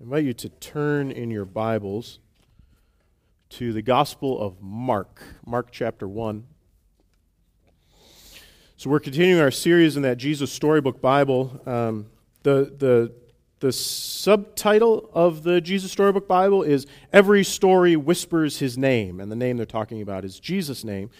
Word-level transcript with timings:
I 0.00 0.02
invite 0.02 0.24
you 0.24 0.32
to 0.32 0.48
turn 0.48 1.10
in 1.10 1.30
your 1.30 1.44
Bibles 1.44 2.20
to 3.50 3.74
the 3.74 3.82
Gospel 3.82 4.40
of 4.40 4.62
Mark, 4.62 5.22
Mark 5.44 5.68
chapter 5.70 6.08
1. 6.08 6.46
So 8.78 8.88
we're 8.88 8.98
continuing 8.98 9.42
our 9.42 9.50
series 9.50 9.98
in 9.98 10.02
that 10.04 10.16
Jesus 10.16 10.50
Storybook 10.50 11.02
Bible. 11.02 11.60
Um, 11.66 12.06
the, 12.44 12.72
the, 12.78 13.12
the 13.58 13.72
subtitle 13.72 15.10
of 15.12 15.42
the 15.42 15.60
Jesus 15.60 15.92
Storybook 15.92 16.26
Bible 16.26 16.62
is 16.62 16.86
Every 17.12 17.44
Story 17.44 17.94
Whispers 17.94 18.58
His 18.58 18.78
Name, 18.78 19.20
and 19.20 19.30
the 19.30 19.36
name 19.36 19.58
they're 19.58 19.66
talking 19.66 20.00
about 20.00 20.24
is 20.24 20.40
Jesus' 20.40 20.82
name. 20.82 21.10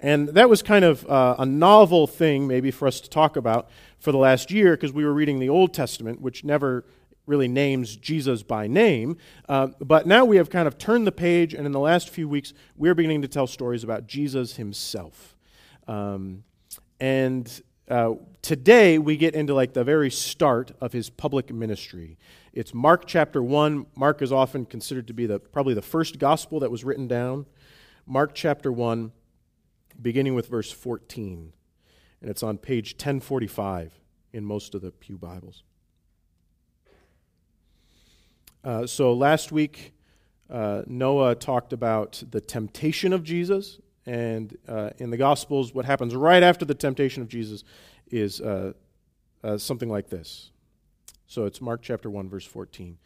And 0.00 0.28
that 0.28 0.48
was 0.48 0.62
kind 0.62 0.86
of 0.86 1.06
uh, 1.10 1.36
a 1.38 1.44
novel 1.44 2.06
thing, 2.06 2.46
maybe, 2.46 2.70
for 2.70 2.88
us 2.88 3.02
to 3.02 3.10
talk 3.10 3.36
about 3.36 3.68
for 3.98 4.12
the 4.12 4.18
last 4.18 4.50
year 4.50 4.78
because 4.78 4.94
we 4.94 5.04
were 5.04 5.12
reading 5.12 5.40
the 5.40 5.50
Old 5.50 5.74
Testament, 5.74 6.22
which 6.22 6.42
never 6.42 6.86
really 7.30 7.48
names 7.48 7.96
Jesus 7.96 8.42
by 8.42 8.66
name. 8.66 9.16
Uh, 9.48 9.68
but 9.80 10.04
now 10.06 10.24
we 10.24 10.36
have 10.36 10.50
kind 10.50 10.66
of 10.66 10.76
turned 10.76 11.06
the 11.06 11.12
page, 11.12 11.54
and 11.54 11.64
in 11.64 11.72
the 11.72 11.80
last 11.80 12.10
few 12.10 12.28
weeks, 12.28 12.52
we're 12.76 12.94
beginning 12.94 13.22
to 13.22 13.28
tell 13.28 13.46
stories 13.46 13.84
about 13.84 14.06
Jesus 14.06 14.56
himself. 14.56 15.36
Um, 15.86 16.42
and 16.98 17.62
uh, 17.88 18.14
today 18.42 18.98
we 18.98 19.16
get 19.16 19.34
into 19.34 19.54
like 19.54 19.72
the 19.72 19.84
very 19.84 20.10
start 20.10 20.72
of 20.80 20.92
his 20.92 21.08
public 21.08 21.52
ministry. 21.52 22.18
It's 22.52 22.74
Mark 22.74 23.06
chapter 23.06 23.42
1. 23.42 23.86
Mark 23.94 24.22
is 24.22 24.32
often 24.32 24.66
considered 24.66 25.06
to 25.06 25.14
be 25.14 25.26
the, 25.26 25.38
probably 25.38 25.74
the 25.74 25.82
first 25.82 26.18
gospel 26.18 26.60
that 26.60 26.70
was 26.70 26.84
written 26.84 27.06
down. 27.06 27.46
Mark 28.06 28.34
chapter 28.34 28.72
1, 28.72 29.12
beginning 30.02 30.34
with 30.34 30.48
verse 30.48 30.72
14. 30.72 31.52
And 32.20 32.30
it's 32.30 32.42
on 32.42 32.58
page 32.58 32.94
1045 32.94 33.92
in 34.32 34.44
most 34.44 34.74
of 34.74 34.82
the 34.82 34.90
Pew 34.90 35.16
Bibles. 35.16 35.62
Uh, 38.62 38.86
so 38.86 39.12
last 39.12 39.52
week, 39.52 39.94
uh, 40.50 40.82
Noah 40.86 41.34
talked 41.34 41.72
about 41.72 42.22
the 42.30 42.40
temptation 42.40 43.12
of 43.12 43.22
Jesus. 43.22 43.80
And 44.06 44.56
uh, 44.68 44.90
in 44.98 45.10
the 45.10 45.16
Gospels, 45.16 45.72
what 45.74 45.84
happens 45.84 46.14
right 46.14 46.42
after 46.42 46.64
the 46.64 46.74
temptation 46.74 47.22
of 47.22 47.28
Jesus 47.28 47.64
is 48.10 48.40
uh, 48.40 48.72
uh, 49.42 49.56
something 49.56 49.88
like 49.88 50.08
this. 50.08 50.50
So 51.26 51.44
it's 51.44 51.60
Mark 51.60 51.80
chapter 51.82 52.10
1, 52.10 52.28
verse 52.28 52.44
14. 52.44 52.98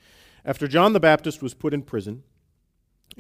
After 0.45 0.67
John 0.67 0.93
the 0.93 1.01
Baptist 1.01 1.43
was 1.43 1.55
put 1.55 1.75
in 1.75 1.83
prison, 1.83 2.23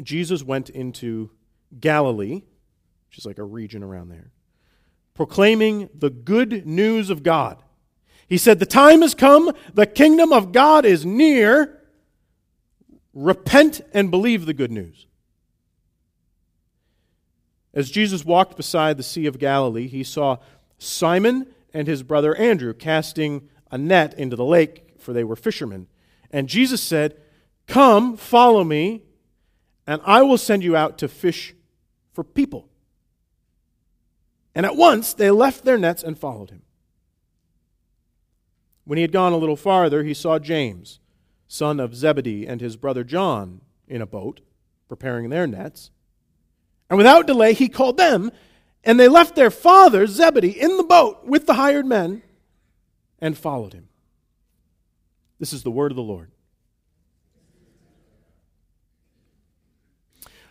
Jesus 0.02 0.42
went 0.42 0.70
into 0.70 1.30
Galilee, 1.78 2.42
which 3.08 3.19
is 3.19 3.26
like 3.26 3.38
a 3.38 3.44
region 3.44 3.82
around 3.82 4.08
there, 4.08 4.30
proclaiming 5.14 5.91
the 5.94 6.10
good 6.10 6.66
news 6.66 7.10
of 7.10 7.22
God. 7.22 7.62
He 8.26 8.38
said, 8.38 8.58
The 8.58 8.66
time 8.66 9.02
has 9.02 9.14
come, 9.14 9.52
the 9.74 9.86
kingdom 9.86 10.32
of 10.32 10.52
God 10.52 10.84
is 10.84 11.04
near. 11.04 11.80
Repent 13.14 13.80
and 13.92 14.10
believe 14.10 14.44
the 14.44 14.52
good 14.52 14.72
news. 14.72 15.06
As 17.72 17.90
Jesus 17.90 18.24
walked 18.24 18.56
beside 18.56 18.96
the 18.96 19.02
Sea 19.02 19.26
of 19.26 19.38
Galilee, 19.38 19.88
he 19.88 20.02
saw 20.04 20.38
Simon 20.78 21.46
and 21.72 21.88
his 21.88 22.02
brother 22.02 22.36
Andrew 22.36 22.74
casting 22.74 23.48
a 23.70 23.78
net 23.78 24.14
into 24.18 24.36
the 24.36 24.44
lake, 24.44 24.94
for 24.98 25.12
they 25.12 25.24
were 25.24 25.36
fishermen. 25.36 25.86
And 26.30 26.48
Jesus 26.48 26.82
said, 26.82 27.16
Come, 27.66 28.16
follow 28.16 28.62
me, 28.62 29.02
and 29.86 30.00
I 30.04 30.22
will 30.22 30.38
send 30.38 30.62
you 30.62 30.76
out 30.76 30.98
to 30.98 31.08
fish 31.08 31.54
for 32.12 32.22
people. 32.22 32.68
And 34.54 34.66
at 34.66 34.76
once 34.76 35.14
they 35.14 35.30
left 35.30 35.64
their 35.64 35.78
nets 35.78 36.02
and 36.02 36.18
followed 36.18 36.50
him. 36.50 36.62
When 38.84 38.98
he 38.98 39.02
had 39.02 39.12
gone 39.12 39.32
a 39.32 39.38
little 39.38 39.56
farther, 39.56 40.04
he 40.04 40.14
saw 40.14 40.38
James 40.38 41.00
son 41.55 41.78
of 41.78 41.94
Zebedee, 41.94 42.47
and 42.47 42.60
his 42.60 42.77
brother 42.77 43.05
John 43.05 43.60
in 43.86 44.02
a 44.02 44.06
boat, 44.06 44.41
preparing 44.88 45.30
their 45.30 45.47
nets. 45.47 45.92
And 46.91 46.98
without 46.98 47.28
delay, 47.28 47.52
he 47.55 47.69
called 47.69 47.97
them, 47.97 48.33
and 48.83 48.98
they 48.98 49.06
left 49.06 49.36
their 49.36 49.52
father, 49.52 50.06
Zebedee, 50.09 50.60
in 50.60 50.76
the 50.76 50.82
boat 50.82 51.25
with 51.25 51.47
the 51.47 51.54
hired 51.54 51.87
men 51.87 52.22
and 53.20 53.38
followed 53.38 53.72
him. 53.72 53.88
This 55.38 55.53
is 55.53 55.62
the 55.62 55.70
word 55.70 55.92
of 55.92 55.97
the 55.97 56.03
Lord. 56.03 56.32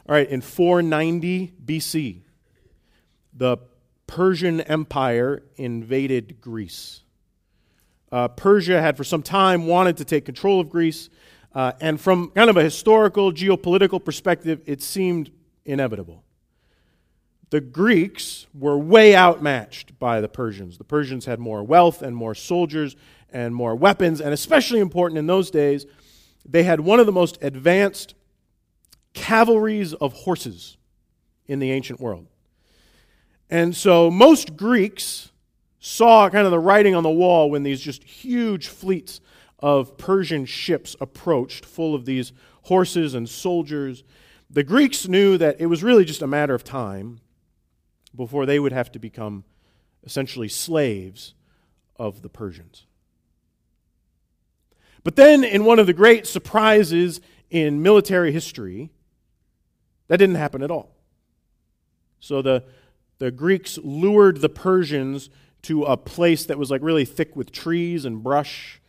All 0.08 0.16
right, 0.16 0.30
in 0.30 0.40
490 0.40 1.54
BC, 1.66 2.22
the 3.34 3.58
Persian 4.08 4.62
Empire 4.62 5.44
invaded 5.58 6.40
Greece. 6.40 7.03
Uh, 8.14 8.28
Persia 8.28 8.80
had 8.80 8.96
for 8.96 9.04
some 9.04 9.24
time 9.24 9.66
wanted 9.66 9.98
to 9.98 10.06
take 10.06 10.24
control 10.24 10.60
of 10.60 10.70
Greece, 10.70 11.10
uh, 11.56 11.72
and 11.82 12.00
from 12.00 12.30
kind 12.30 12.48
of 12.48 12.58
a 12.58 12.64
historical, 12.64 13.32
geopolitical 13.32 14.04
perspective, 14.04 14.62
it 14.68 14.84
seemed 14.84 15.32
inevitable. 15.66 16.24
The 17.50 17.60
Greeks 17.60 18.46
were 18.54 18.78
way 18.78 19.16
outmatched 19.16 19.98
by 19.98 20.22
the 20.22 20.30
Persians. 20.30 20.78
The 20.78 20.84
Persians 20.84 21.26
had 21.26 21.40
more 21.40 21.64
wealth 21.64 22.04
and 22.04 22.16
more 22.16 22.36
soldiers 22.36 22.96
and 23.32 23.56
more 23.56 23.76
weapons, 23.76 24.22
and 24.22 24.32
especially 24.32 24.80
important 24.80 25.18
in 25.18 25.26
those 25.26 25.50
days, 25.50 25.88
they 26.48 26.62
had 26.62 26.82
one 26.82 27.00
of 27.00 27.08
the 27.08 27.12
most 27.12 27.40
advanced 27.42 28.14
cavalries 29.16 29.96
of 29.96 30.14
horses 30.14 30.78
in 31.48 31.58
the 31.58 31.72
ancient 31.72 32.00
world. 32.00 32.28
And 33.50 33.76
so 33.76 34.12
most 34.12 34.56
Greeks 34.56 35.32
saw 35.86 36.30
kind 36.30 36.46
of 36.46 36.52
the 36.52 36.60
writing 36.60 36.96
on 36.96 37.04
the 37.04 37.10
wall 37.10 37.52
when 37.52 37.64
these 37.64 37.82
just 37.82 38.06
huge 38.06 38.70
fleets 38.70 39.20
of 39.60 39.98
Persian 39.98 40.46
ships 40.46 40.96
approached, 41.02 41.66
full 41.66 41.94
of 41.94 42.06
these 42.06 42.32
horses 42.64 43.14
and 43.14 43.28
soldiers. 43.28 44.06
The 44.50 44.64
Greeks 44.64 45.10
knew 45.10 45.38
that 45.38 45.60
it 45.60 45.66
was 45.66 45.84
really 45.84 46.06
just 46.06 46.22
a 46.22 46.28
matter 46.28 46.56
of 46.56 46.64
time 46.64 47.20
before 48.16 48.46
they 48.46 48.60
would 48.60 48.72
have 48.72 48.94
to 48.94 49.00
become 49.00 49.44
essentially 50.06 50.48
slaves 50.48 51.34
of 51.98 52.22
the 52.22 52.30
Persians. 52.30 52.86
But 55.04 55.18
then, 55.18 55.44
in 55.44 55.66
one 55.66 55.80
of 55.80 55.88
the 55.88 55.92
great 55.92 56.26
surprises 56.26 57.20
in 57.50 57.84
military 57.84 58.32
history, 58.32 58.90
that 60.08 60.16
didn't 60.16 60.36
happen 60.36 60.64
at 60.64 60.72
all. 60.72 60.96
So 62.22 62.42
the, 62.42 62.64
the 63.18 63.32
Greeks 63.32 63.78
lured 63.84 64.40
the 64.40 64.48
Persians 64.48 65.30
to 65.64 65.84
a 65.84 65.98
place 65.98 66.46
that 66.46 66.58
was 66.58 66.70
like 66.70 66.82
really 66.82 67.06
thick 67.06 67.36
with 67.36 67.52
trees 67.52 68.06
and 68.06 68.22
brush, 68.22 68.82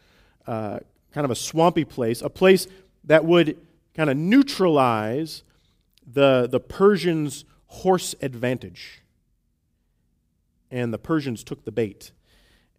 uh, 0.47 0.81
kind 1.13 1.25
of 1.25 1.31
a 1.31 1.37
swampy 1.37 1.85
place, 1.85 2.21
a 2.21 2.29
place 2.29 2.67
that 3.05 3.25
would 3.25 3.57
kind 3.95 4.11
of 4.11 4.17
neutralize 4.17 5.43
the, 6.07 6.49
the 6.51 6.61
Persians' 6.61 7.45
horse 7.67 8.15
advantage. 8.21 9.01
And 10.71 10.93
the 10.93 10.99
Persians 10.99 11.45
took 11.45 11.65
the 11.65 11.73
bait. 11.73 12.11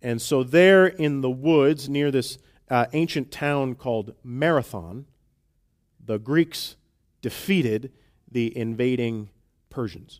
And 0.01 0.21
so, 0.21 0.43
there 0.43 0.85
in 0.85 1.21
the 1.21 1.29
woods 1.29 1.87
near 1.89 2.11
this 2.11 2.37
uh, 2.69 2.85
ancient 2.93 3.31
town 3.31 3.75
called 3.75 4.13
Marathon, 4.23 5.05
the 6.03 6.19
Greeks 6.19 6.75
defeated 7.21 7.91
the 8.29 8.55
invading 8.55 9.29
Persians. 9.69 10.19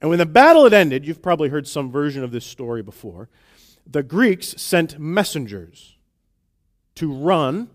And 0.00 0.10
when 0.10 0.18
the 0.18 0.26
battle 0.26 0.64
had 0.64 0.72
ended, 0.72 1.06
you've 1.06 1.22
probably 1.22 1.48
heard 1.48 1.66
some 1.66 1.90
version 1.90 2.22
of 2.22 2.30
this 2.30 2.44
story 2.44 2.82
before, 2.82 3.28
the 3.86 4.02
Greeks 4.02 4.54
sent 4.60 4.98
messengers 4.98 5.96
to 6.94 7.12
run 7.12 7.68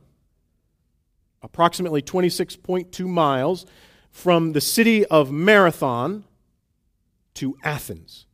approximately 1.42 2.02
26.2 2.02 3.06
miles 3.06 3.66
from 4.12 4.54
the 4.54 4.62
city 4.62 5.06
of 5.06 5.32
Marathon 5.32 6.24
to 7.34 7.58
Athens 7.64 8.26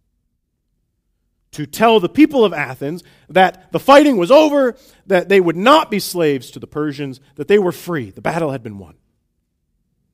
to 1.52 1.66
tell 1.66 2.00
the 2.00 2.10
people 2.10 2.46
of 2.46 2.54
Athens 2.54 3.04
that 3.28 3.72
the 3.72 3.80
fighting 3.80 4.18
was 4.18 4.32
over, 4.32 4.76
that 5.08 5.30
they 5.30 5.42
would 5.42 5.58
not 5.58 5.90
be 5.90 6.00
slaves 6.00 6.52
to 6.52 6.60
the 6.60 6.68
Persians, 6.68 7.20
that 7.36 7.48
they 7.48 7.58
were 7.58 7.72
free. 7.72 8.12
The 8.12 8.22
battle 8.22 8.52
had 8.52 8.62
been 8.62 8.78
won. 8.78 8.96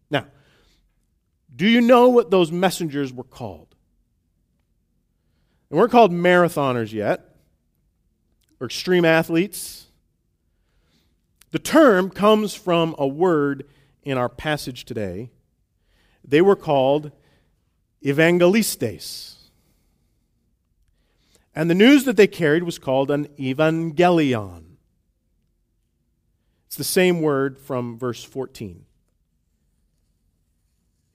Now, 0.10 0.28
do 1.54 1.68
you 1.68 1.82
know 1.82 2.10
what 2.10 2.32
those 2.32 2.52
messengers 2.52 3.12
were 3.12 3.24
called? 3.24 3.75
They 5.70 5.78
we're 5.78 5.88
called 5.88 6.12
marathoners 6.12 6.94
yet, 6.94 7.36
or 8.60 8.66
extreme 8.66 9.06
athletes. 9.06 9.88
The 11.52 11.60
term 11.60 12.10
comes 12.10 12.54
from 12.54 12.96
a 12.98 13.08
word 13.08 13.66
in 14.04 14.18
our 14.18 14.30
passage 14.30 14.86
today. 14.86 15.32
They 16.24 16.42
were 16.42 16.56
called 16.56 17.12
evangelistes. 18.06 19.50
And 21.56 21.70
the 21.70 21.76
news 21.76 22.04
that 22.06 22.18
they 22.18 22.28
carried 22.28 22.64
was 22.64 22.78
called 22.78 23.10
an 23.10 23.28
evangelion. 23.40 24.64
It's 26.68 26.76
the 26.76 26.84
same 26.84 27.22
word 27.22 27.58
from 27.58 27.98
verse 27.98 28.24
14. 28.24 28.86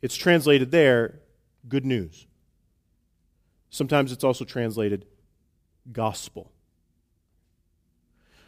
It's 0.01 0.17
translated 0.17 0.71
there, 0.71 1.21
good 1.69 1.85
news. 1.85 2.27
Sometimes 3.71 4.13
it's 4.13 4.25
also 4.25 4.45
translated 4.45 5.07
gospel. 5.93 6.51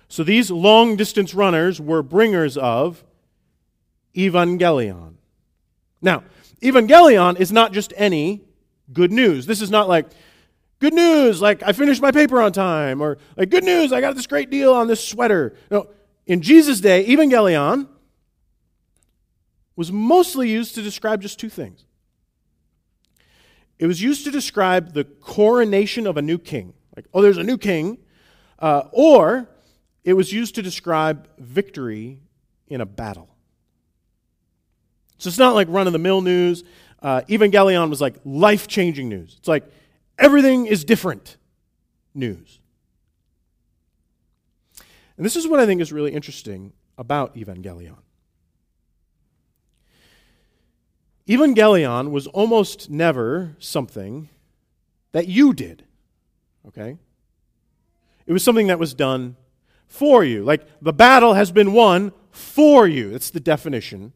So 0.08 0.22
these 0.22 0.50
long 0.50 0.96
distance 0.96 1.32
runners 1.32 1.80
were 1.80 2.02
bringers 2.02 2.58
of 2.58 3.02
evangelion. 4.14 5.14
Now, 6.02 6.24
evangelion 6.60 7.40
is 7.40 7.50
not 7.50 7.72
just 7.72 7.94
any 7.96 8.42
good 8.92 9.10
news. 9.10 9.46
This 9.46 9.62
is 9.62 9.70
not 9.70 9.88
like, 9.88 10.06
good 10.80 10.92
news, 10.92 11.40
like 11.40 11.62
I 11.62 11.72
finished 11.72 12.02
my 12.02 12.10
paper 12.10 12.42
on 12.42 12.52
time, 12.52 13.00
or 13.00 13.16
like, 13.36 13.48
good 13.48 13.64
news, 13.64 13.92
I 13.92 14.00
got 14.00 14.16
this 14.16 14.26
great 14.26 14.50
deal 14.50 14.74
on 14.74 14.88
this 14.88 15.02
sweater. 15.02 15.54
No, 15.70 15.88
in 16.26 16.42
Jesus' 16.42 16.80
day, 16.80 17.06
evangelion 17.06 17.88
was 19.76 19.90
mostly 19.90 20.50
used 20.50 20.74
to 20.74 20.82
describe 20.82 21.22
just 21.22 21.38
two 21.38 21.48
things. 21.48 21.86
It 23.82 23.88
was 23.88 24.00
used 24.00 24.24
to 24.26 24.30
describe 24.30 24.92
the 24.92 25.02
coronation 25.02 26.06
of 26.06 26.16
a 26.16 26.22
new 26.22 26.38
king, 26.38 26.72
like, 26.94 27.06
oh, 27.12 27.20
there's 27.20 27.36
a 27.36 27.42
new 27.42 27.58
king, 27.58 27.98
uh, 28.60 28.82
or 28.92 29.48
it 30.04 30.12
was 30.12 30.32
used 30.32 30.54
to 30.54 30.62
describe 30.62 31.26
victory 31.36 32.20
in 32.68 32.80
a 32.80 32.86
battle. 32.86 33.34
So 35.18 35.26
it's 35.26 35.36
not 35.36 35.56
like 35.56 35.66
run 35.68 35.88
of 35.88 35.92
the 35.92 35.98
mill 35.98 36.20
news. 36.20 36.62
Uh, 37.02 37.22
Evangelion 37.28 37.90
was 37.90 38.00
like 38.00 38.14
life 38.24 38.68
changing 38.68 39.08
news. 39.08 39.34
It's 39.36 39.48
like 39.48 39.64
everything 40.16 40.66
is 40.66 40.84
different 40.84 41.36
news. 42.14 42.60
And 45.16 45.26
this 45.26 45.34
is 45.34 45.48
what 45.48 45.58
I 45.58 45.66
think 45.66 45.80
is 45.80 45.92
really 45.92 46.12
interesting 46.12 46.72
about 46.96 47.34
Evangelion. 47.34 47.98
Evangelion 51.28 52.10
was 52.10 52.26
almost 52.28 52.90
never 52.90 53.56
something 53.58 54.28
that 55.12 55.28
you 55.28 55.52
did. 55.52 55.84
Okay? 56.68 56.96
It 58.26 58.32
was 58.32 58.42
something 58.42 58.68
that 58.68 58.78
was 58.78 58.94
done 58.94 59.36
for 59.86 60.24
you. 60.24 60.42
Like 60.42 60.66
the 60.80 60.92
battle 60.92 61.34
has 61.34 61.52
been 61.52 61.72
won 61.72 62.12
for 62.30 62.86
you. 62.88 63.10
That's 63.10 63.30
the 63.30 63.40
definition 63.40 64.12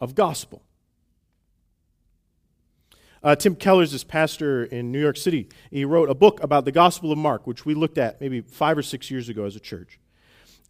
of 0.00 0.14
gospel. 0.14 0.62
Uh, 3.22 3.34
Tim 3.34 3.56
Keller's 3.56 3.92
this 3.92 4.04
pastor 4.04 4.64
in 4.64 4.92
New 4.92 5.00
York 5.00 5.16
City. 5.16 5.48
He 5.70 5.84
wrote 5.84 6.08
a 6.08 6.14
book 6.14 6.40
about 6.42 6.64
the 6.64 6.72
Gospel 6.72 7.10
of 7.10 7.18
Mark, 7.18 7.46
which 7.46 7.66
we 7.66 7.74
looked 7.74 7.98
at 7.98 8.20
maybe 8.20 8.42
five 8.42 8.78
or 8.78 8.82
six 8.82 9.10
years 9.10 9.28
ago 9.28 9.44
as 9.44 9.56
a 9.56 9.60
church. 9.60 9.98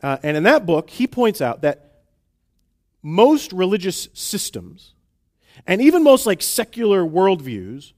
Uh, 0.03 0.17
and 0.23 0.37
in 0.37 0.45
that 0.45 0.65
book, 0.65 0.89
he 0.89 1.07
points 1.07 1.43
out 1.43 1.61
that 1.63 2.05
most 3.03 3.53
religious 3.53 4.09
systems, 4.15 4.95
and 5.67 5.81
even 5.81 6.03
most 6.03 6.27
like 6.27 6.43
secular 6.43 7.03
worldviews, 7.03 7.93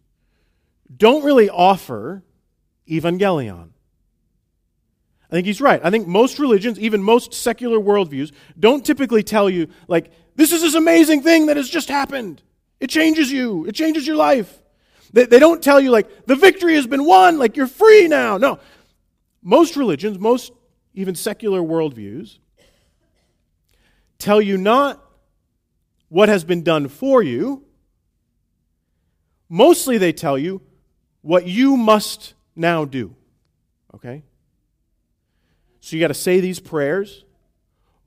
don't 0.94 1.24
really 1.24 1.48
offer 1.48 2.22
evangelion. 2.88 3.70
I 5.30 5.34
think 5.34 5.46
he's 5.46 5.60
right. 5.60 5.80
I 5.84 5.90
think 5.90 6.08
most 6.08 6.40
religions, 6.40 6.78
even 6.80 7.02
most 7.02 7.32
secular 7.32 7.78
worldviews, 7.78 8.32
don't 8.58 8.84
typically 8.84 9.22
tell 9.22 9.48
you, 9.48 9.68
like, 9.86 10.10
this 10.34 10.52
is 10.52 10.60
this 10.60 10.74
amazing 10.74 11.22
thing 11.22 11.46
that 11.46 11.56
has 11.56 11.68
just 11.68 11.88
happened. 11.88 12.42
It 12.80 12.90
changes 12.90 13.30
you, 13.30 13.64
it 13.66 13.72
changes 13.72 14.06
your 14.06 14.16
life. 14.16 14.60
They, 15.12 15.26
they 15.26 15.38
don't 15.38 15.62
tell 15.62 15.80
you, 15.80 15.90
like, 15.92 16.26
the 16.26 16.34
victory 16.34 16.74
has 16.74 16.86
been 16.88 17.04
won, 17.04 17.38
like, 17.38 17.56
you're 17.56 17.68
free 17.68 18.08
now. 18.08 18.38
No. 18.38 18.58
Most 19.40 19.76
religions, 19.76 20.18
most 20.18 20.52
even 20.94 21.14
secular 21.14 21.60
worldviews, 21.60 22.38
tell 24.18 24.42
you 24.42 24.56
not 24.56 25.00
what 26.10 26.28
has 26.28 26.44
been 26.44 26.62
done 26.62 26.88
for 26.88 27.22
you. 27.22 27.64
Mostly 29.48 29.96
they 29.96 30.12
tell 30.12 30.36
you 30.36 30.60
what 31.22 31.46
you 31.46 31.76
must 31.76 32.34
now 32.54 32.84
do. 32.84 33.16
Okay? 33.94 34.22
So 35.80 35.96
you 35.96 36.02
got 36.02 36.08
to 36.08 36.14
say 36.14 36.40
these 36.40 36.60
prayers, 36.60 37.24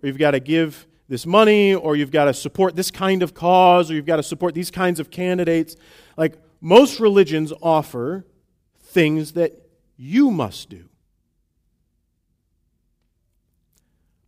or 0.01 0.07
you've 0.07 0.19
got 0.19 0.31
to 0.31 0.39
give 0.39 0.85
this 1.09 1.25
money, 1.25 1.73
or 1.73 1.95
you've 1.95 2.11
got 2.11 2.25
to 2.25 2.33
support 2.33 2.75
this 2.75 2.91
kind 2.91 3.23
of 3.23 3.33
cause, 3.33 3.89
or 3.89 3.95
you've 3.95 4.05
got 4.05 4.17
to 4.17 4.23
support 4.23 4.53
these 4.53 4.69
kinds 4.69 4.99
of 4.99 5.09
candidates. 5.09 5.75
Like 6.15 6.37
most 6.61 6.99
religions 6.99 7.51
offer 7.61 8.25
things 8.79 9.33
that 9.33 9.53
you 9.97 10.29
must 10.29 10.69
do. 10.69 10.89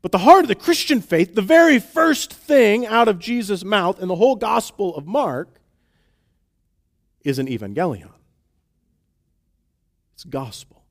But 0.05 0.11
the 0.11 0.19
heart 0.19 0.43
of 0.43 0.49
the 0.49 0.53
Christian 0.53 1.01
faith, 1.01 1.33
the 1.33 1.41
very 1.41 1.79
first 1.79 2.31
thing 2.31 2.85
out 2.85 3.07
of 3.07 3.17
Jesus' 3.17 3.63
mouth 3.63 3.99
in 3.99 4.07
the 4.07 4.15
whole 4.15 4.35
Gospel 4.35 4.95
of 4.95 5.07
Mark, 5.07 5.59
is 7.23 7.39
an 7.39 7.47
evangelion. 7.47 8.11
It's 10.13 10.23
gospel. 10.23 10.83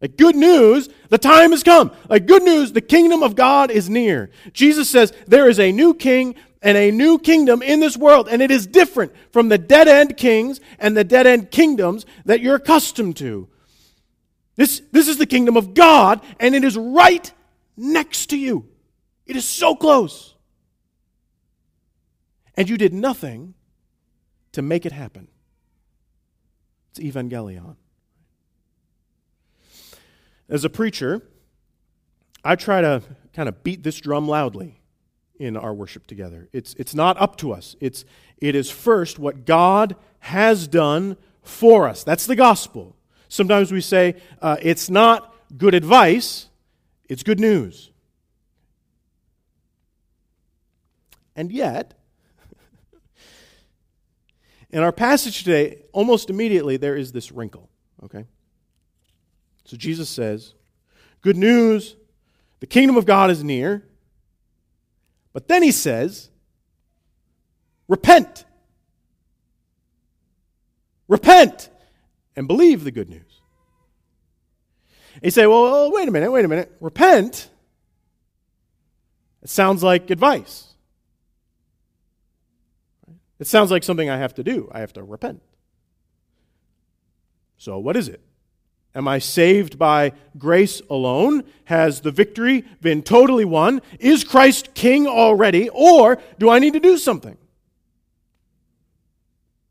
Like, 0.00 0.16
good 0.16 0.36
news, 0.36 0.88
the 1.10 1.18
time 1.18 1.50
has 1.50 1.62
come. 1.62 1.92
Like, 2.08 2.24
good 2.24 2.44
news, 2.44 2.72
the 2.72 2.80
kingdom 2.80 3.22
of 3.22 3.36
God 3.36 3.70
is 3.70 3.90
near. 3.90 4.30
Jesus 4.54 4.88
says 4.88 5.12
there 5.26 5.46
is 5.46 5.60
a 5.60 5.70
new 5.70 5.92
king 5.92 6.36
and 6.62 6.78
a 6.78 6.90
new 6.90 7.18
kingdom 7.18 7.60
in 7.60 7.80
this 7.80 7.94
world, 7.94 8.26
and 8.30 8.40
it 8.40 8.50
is 8.50 8.66
different 8.66 9.12
from 9.32 9.50
the 9.50 9.58
dead 9.58 9.86
end 9.86 10.16
kings 10.16 10.62
and 10.78 10.96
the 10.96 11.04
dead 11.04 11.26
end 11.26 11.50
kingdoms 11.50 12.06
that 12.24 12.40
you're 12.40 12.56
accustomed 12.56 13.18
to. 13.18 13.48
This, 14.56 14.80
this 14.92 15.08
is 15.08 15.18
the 15.18 15.26
kingdom 15.26 15.58
of 15.58 15.74
God, 15.74 16.22
and 16.38 16.54
it 16.54 16.64
is 16.64 16.74
right 16.74 17.30
next 17.80 18.26
to 18.26 18.36
you. 18.36 18.68
It 19.26 19.36
is 19.36 19.44
so 19.44 19.74
close. 19.74 20.34
And 22.54 22.68
you 22.68 22.76
did 22.76 22.92
nothing 22.92 23.54
to 24.52 24.60
make 24.60 24.84
it 24.84 24.92
happen. 24.92 25.28
It's 26.90 27.00
evangelion. 27.00 27.76
As 30.48 30.64
a 30.64 30.70
preacher, 30.70 31.22
I 32.44 32.56
try 32.56 32.80
to 32.80 33.02
kind 33.32 33.48
of 33.48 33.62
beat 33.62 33.82
this 33.82 33.98
drum 34.00 34.28
loudly 34.28 34.80
in 35.38 35.56
our 35.56 35.72
worship 35.72 36.06
together. 36.06 36.48
It's, 36.52 36.74
it's 36.74 36.94
not 36.94 37.18
up 37.18 37.36
to 37.36 37.52
us. 37.52 37.76
It's, 37.80 38.04
it 38.38 38.54
is 38.54 38.70
first 38.70 39.18
what 39.18 39.46
God 39.46 39.96
has 40.18 40.68
done 40.68 41.16
for 41.42 41.88
us. 41.88 42.04
That's 42.04 42.26
the 42.26 42.36
gospel. 42.36 42.94
Sometimes 43.28 43.72
we 43.72 43.80
say 43.80 44.16
uh, 44.42 44.56
it's 44.60 44.90
not 44.90 45.34
good 45.56 45.72
advice, 45.72 46.49
it's 47.10 47.24
good 47.24 47.40
news. 47.40 47.90
And 51.34 51.50
yet, 51.50 51.94
in 54.70 54.80
our 54.80 54.92
passage 54.92 55.42
today, 55.42 55.82
almost 55.92 56.30
immediately, 56.30 56.76
there 56.76 56.96
is 56.96 57.10
this 57.10 57.32
wrinkle, 57.32 57.68
okay? 58.04 58.26
So 59.64 59.76
Jesus 59.76 60.08
says, 60.08 60.54
Good 61.20 61.36
news, 61.36 61.96
the 62.60 62.66
kingdom 62.66 62.96
of 62.96 63.06
God 63.06 63.28
is 63.28 63.42
near. 63.42 63.82
But 65.32 65.48
then 65.48 65.64
he 65.64 65.72
says, 65.72 66.30
Repent. 67.88 68.44
Repent 71.08 71.70
and 72.36 72.46
believe 72.46 72.84
the 72.84 72.92
good 72.92 73.10
news. 73.10 73.29
You 75.22 75.30
say, 75.30 75.46
well, 75.46 75.92
wait 75.92 76.08
a 76.08 76.10
minute, 76.10 76.30
wait 76.30 76.44
a 76.44 76.48
minute. 76.48 76.74
Repent? 76.80 77.50
It 79.42 79.50
sounds 79.50 79.82
like 79.82 80.10
advice. 80.10 80.74
It 83.38 83.46
sounds 83.46 83.70
like 83.70 83.82
something 83.82 84.08
I 84.08 84.18
have 84.18 84.34
to 84.34 84.44
do. 84.44 84.68
I 84.72 84.80
have 84.80 84.92
to 84.94 85.02
repent. 85.02 85.42
So, 87.56 87.78
what 87.78 87.96
is 87.96 88.08
it? 88.08 88.20
Am 88.94 89.06
I 89.06 89.18
saved 89.18 89.78
by 89.78 90.12
grace 90.36 90.82
alone? 90.90 91.44
Has 91.64 92.00
the 92.00 92.10
victory 92.10 92.64
been 92.80 93.02
totally 93.02 93.44
won? 93.44 93.82
Is 93.98 94.24
Christ 94.24 94.74
king 94.74 95.06
already? 95.06 95.68
Or 95.68 96.20
do 96.38 96.50
I 96.50 96.58
need 96.58 96.72
to 96.72 96.80
do 96.80 96.98
something? 96.98 97.38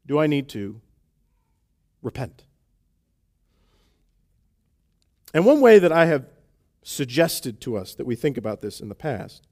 Do 0.06 0.20
I 0.20 0.27
need 0.27 0.50
to 0.50 0.82
repent? 2.01 2.44
And 5.33 5.45
one 5.45 5.62
way 5.62 5.79
that 5.79 5.91
I 5.91 6.05
have 6.05 6.25
suggested 6.83 7.62
to 7.62 7.77
us 7.77 7.93
that 7.95 8.05
we 8.05 8.15
think 8.15 8.38
about 8.38 8.62
this 8.62 8.79
in 8.79 8.89
the 8.89 8.95
past 8.95 9.45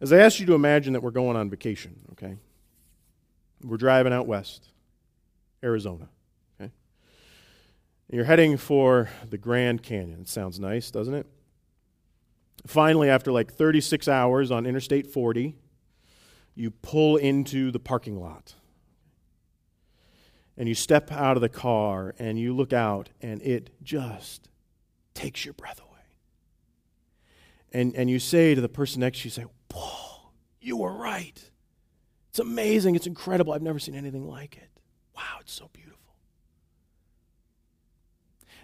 is 0.00 0.12
I 0.12 0.18
asked 0.18 0.40
you 0.40 0.46
to 0.46 0.54
imagine 0.54 0.92
that 0.94 1.02
we're 1.02 1.10
going 1.10 1.36
on 1.36 1.50
vacation, 1.50 1.96
okay? 2.12 2.36
We're 3.62 3.76
driving 3.76 4.12
out 4.12 4.26
west, 4.26 4.68
Arizona. 5.62 6.08
Okay? 6.58 6.72
And 8.08 8.16
you're 8.16 8.24
heading 8.24 8.56
for 8.56 9.10
the 9.28 9.38
Grand 9.38 9.82
Canyon. 9.82 10.22
It 10.22 10.28
Sounds 10.28 10.58
nice, 10.58 10.90
doesn't 10.90 11.14
it? 11.14 11.26
Finally, 12.66 13.10
after 13.10 13.32
like 13.32 13.52
36 13.52 14.08
hours 14.08 14.50
on 14.50 14.66
Interstate 14.66 15.06
40, 15.06 15.54
you 16.54 16.70
pull 16.70 17.16
into 17.16 17.70
the 17.70 17.78
parking 17.78 18.20
lot. 18.20 18.54
And 20.56 20.68
you 20.68 20.74
step 20.74 21.10
out 21.10 21.36
of 21.36 21.40
the 21.40 21.48
car 21.48 22.14
and 22.18 22.38
you 22.38 22.54
look 22.54 22.72
out, 22.72 23.08
and 23.20 23.40
it 23.42 23.70
just 23.82 24.48
takes 25.14 25.44
your 25.44 25.54
breath 25.54 25.80
away. 25.80 25.88
And, 27.72 27.94
and 27.96 28.10
you 28.10 28.18
say 28.18 28.54
to 28.54 28.60
the 28.60 28.68
person 28.68 29.00
next 29.00 29.20
to 29.20 29.24
you, 29.24 29.30
say, 29.30 29.44
Whoa, 29.72 30.30
you 30.60 30.76
were 30.76 30.92
right. 30.92 31.50
It's 32.30 32.38
amazing. 32.38 32.94
It's 32.94 33.06
incredible. 33.06 33.52
I've 33.52 33.62
never 33.62 33.78
seen 33.78 33.94
anything 33.94 34.26
like 34.26 34.56
it. 34.56 34.68
Wow, 35.14 35.38
it's 35.40 35.52
so 35.52 35.68
beautiful. 35.72 35.98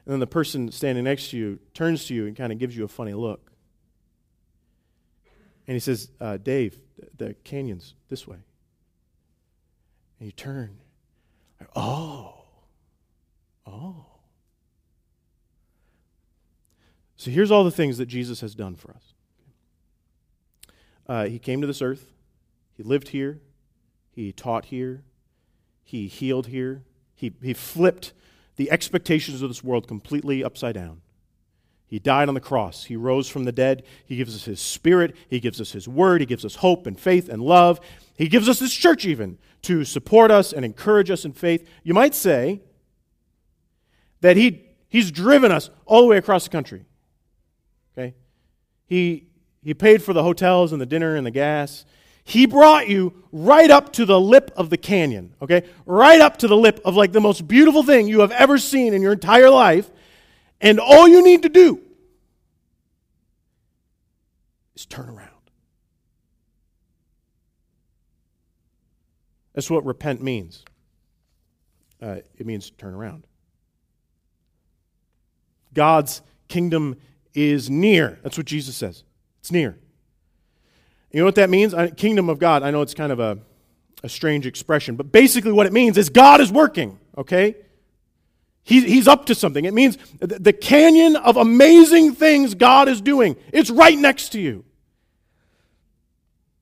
And 0.05 0.12
then 0.14 0.21
the 0.21 0.26
person 0.26 0.73
standing 0.73 1.05
next 1.05 1.31
to 1.31 1.37
you 1.37 1.59
turns 1.75 2.07
to 2.07 2.14
you 2.14 2.26
and 2.26 2.35
kind 2.35 2.50
of 2.50 2.59
gives 2.59 2.76
you 2.76 2.85
a 2.85 2.88
funny 2.88 3.12
look. 3.12 3.52
And 5.67 5.75
he 5.75 5.81
says, 5.81 6.11
uh, 6.19 6.38
Dave, 6.38 6.78
the 7.19 7.35
canyon's 7.45 7.95
this 8.09 8.26
way. 8.26 8.38
And 10.19 10.26
you 10.26 10.33
turn. 10.33 10.78
Oh. 11.76 12.43
Oh. 13.67 14.07
So 17.19 17.33
here's 17.33 17.51
all 17.51 17.65
the 17.65 17.73
things 17.73 17.99
that 17.99 18.07
Jesus 18.07 18.41
has 18.41 18.55
done 18.55 18.77
for 18.77 18.93
us. 18.93 19.13
Uh, 21.07 21.25
he 21.27 21.41
came 21.41 21.61
to 21.61 21.67
this 21.67 21.83
earth. 21.83 22.13
He 22.77 22.85
lived 22.85 23.09
here. 23.09 23.41
He 24.13 24.31
taught 24.31 24.67
here. 24.67 25.03
He 25.83 26.07
healed 26.07 26.47
here. 26.47 26.85
He, 27.17 27.33
he 27.43 27.55
flipped 27.55 28.13
the 28.55 28.71
expectations 28.71 29.43
of 29.43 29.51
this 29.51 29.65
world 29.65 29.89
completely 29.89 30.45
upside 30.45 30.77
down. 30.77 31.01
He 31.89 31.99
died 31.99 32.29
on 32.29 32.35
the 32.35 32.41
cross. 32.41 32.85
He 32.85 32.95
rose 32.95 33.29
from 33.29 33.45
the 33.45 33.53
dead. 33.53 33.83
He 34.07 34.17
gives 34.17 34.37
us 34.37 34.45
His 34.45 34.61
Spirit. 34.61 35.17
He 35.29 35.41
gives 35.41 35.61
us 35.61 35.73
His 35.73 35.89
Word. 35.89 36.21
He 36.21 36.27
gives 36.27 36.45
us 36.45 36.57
hope 36.57 36.87
and 36.87 37.01
faith 37.01 37.29
and 37.29 37.43
love. 37.43 37.81
He 38.17 38.29
gives 38.29 38.49
us 38.49 38.61
this 38.61 38.75
church, 38.75 39.05
even, 39.05 39.39
to 39.63 39.85
support 39.85 40.31
us 40.31 40.53
and 40.53 40.65
encourage 40.65 41.11
us 41.11 41.25
in 41.25 41.33
faith. 41.33 41.69
You 41.83 41.95
might 41.95 42.15
say 42.15 42.61
that 44.21 44.37
he, 44.37 44.67
He's 44.89 45.11
driven 45.11 45.51
us 45.51 45.71
all 45.85 46.03
the 46.03 46.09
way 46.09 46.19
across 46.19 46.45
the 46.45 46.51
country. 46.51 46.85
He, 48.88 49.26
he 49.62 49.75
paid 49.75 50.02
for 50.02 50.12
the 50.12 50.23
hotels 50.23 50.73
and 50.73 50.80
the 50.80 50.87
dinner 50.87 51.14
and 51.14 51.25
the 51.25 51.30
gas. 51.30 51.85
He 52.25 52.47
brought 52.47 52.88
you 52.88 53.23
right 53.30 53.71
up 53.71 53.92
to 53.95 54.04
the 54.04 54.21
lip 54.21 54.50
of 54.57 54.71
the 54.71 54.76
canyon, 54.76 55.35
okay? 55.40 55.64
Right 55.87 56.21
up 56.21 56.38
to 56.38 56.49
the 56.49 56.57
lip 56.57 56.80
of 56.85 56.97
like 56.97 57.12
the 57.12 57.21
most 57.21 57.47
beautiful 57.47 57.83
thing 57.83 58.09
you 58.09 58.21
have 58.21 58.33
ever 58.33 58.59
seen 58.59 58.95
in 58.95 59.02
your 59.02 59.12
entire 59.12 59.50
life. 59.50 59.90
And 60.61 60.80
all 60.80 61.07
you 61.07 61.23
need 61.23 61.42
to 61.42 61.49
do 61.49 61.80
is 64.75 64.87
turn 64.87 65.09
around. 65.09 65.30
That's 69.54 69.71
what 69.71 69.85
repent 69.85 70.23
means. 70.23 70.64
Uh, 72.00 72.16
it 72.37 72.47
means 72.47 72.71
turn 72.71 72.95
around. 72.95 73.26
God's 75.75 76.23
kingdom 76.49 76.97
is 77.38 77.71
near. 77.71 78.18
That's 78.23 78.37
what 78.37 78.47
Jesus 78.47 78.76
says. 78.76 79.04
It's 79.40 79.52
near. 79.52 79.78
You 81.12 81.21
know 81.21 81.25
what 81.25 81.37
that 81.37 81.50
means? 81.50 81.75
Kingdom 81.97 82.28
of 82.28 82.38
God. 82.38 82.62
I 82.62 82.71
know 82.71 82.83
it's 82.83 82.95
kind 82.95 83.12
of 83.12 83.21
a, 83.21 83.38
a 84.02 84.09
strange 84.09 84.47
expression, 84.47 84.97
but 84.97 85.11
basically 85.12 85.52
what 85.52 85.66
it 85.66 85.73
means 85.73 85.97
is 85.97 86.11
God 86.11 86.40
is 86.40 86.52
working, 86.52 86.99
okay? 87.16 87.54
He, 88.62 88.83
he's 88.83 89.09
up 89.09 89.26
to 89.26 89.35
something. 89.35 89.64
It 89.64 89.73
means 89.73 89.97
the 90.21 90.52
canyon 90.52 91.16
of 91.16 91.37
amazing 91.37 92.14
things 92.14 92.54
God 92.54 92.88
is 92.88 93.00
doing. 93.00 93.37
It's 93.52 93.71
right 93.71 93.97
next 93.99 94.30
to 94.30 94.40
you. 94.40 94.64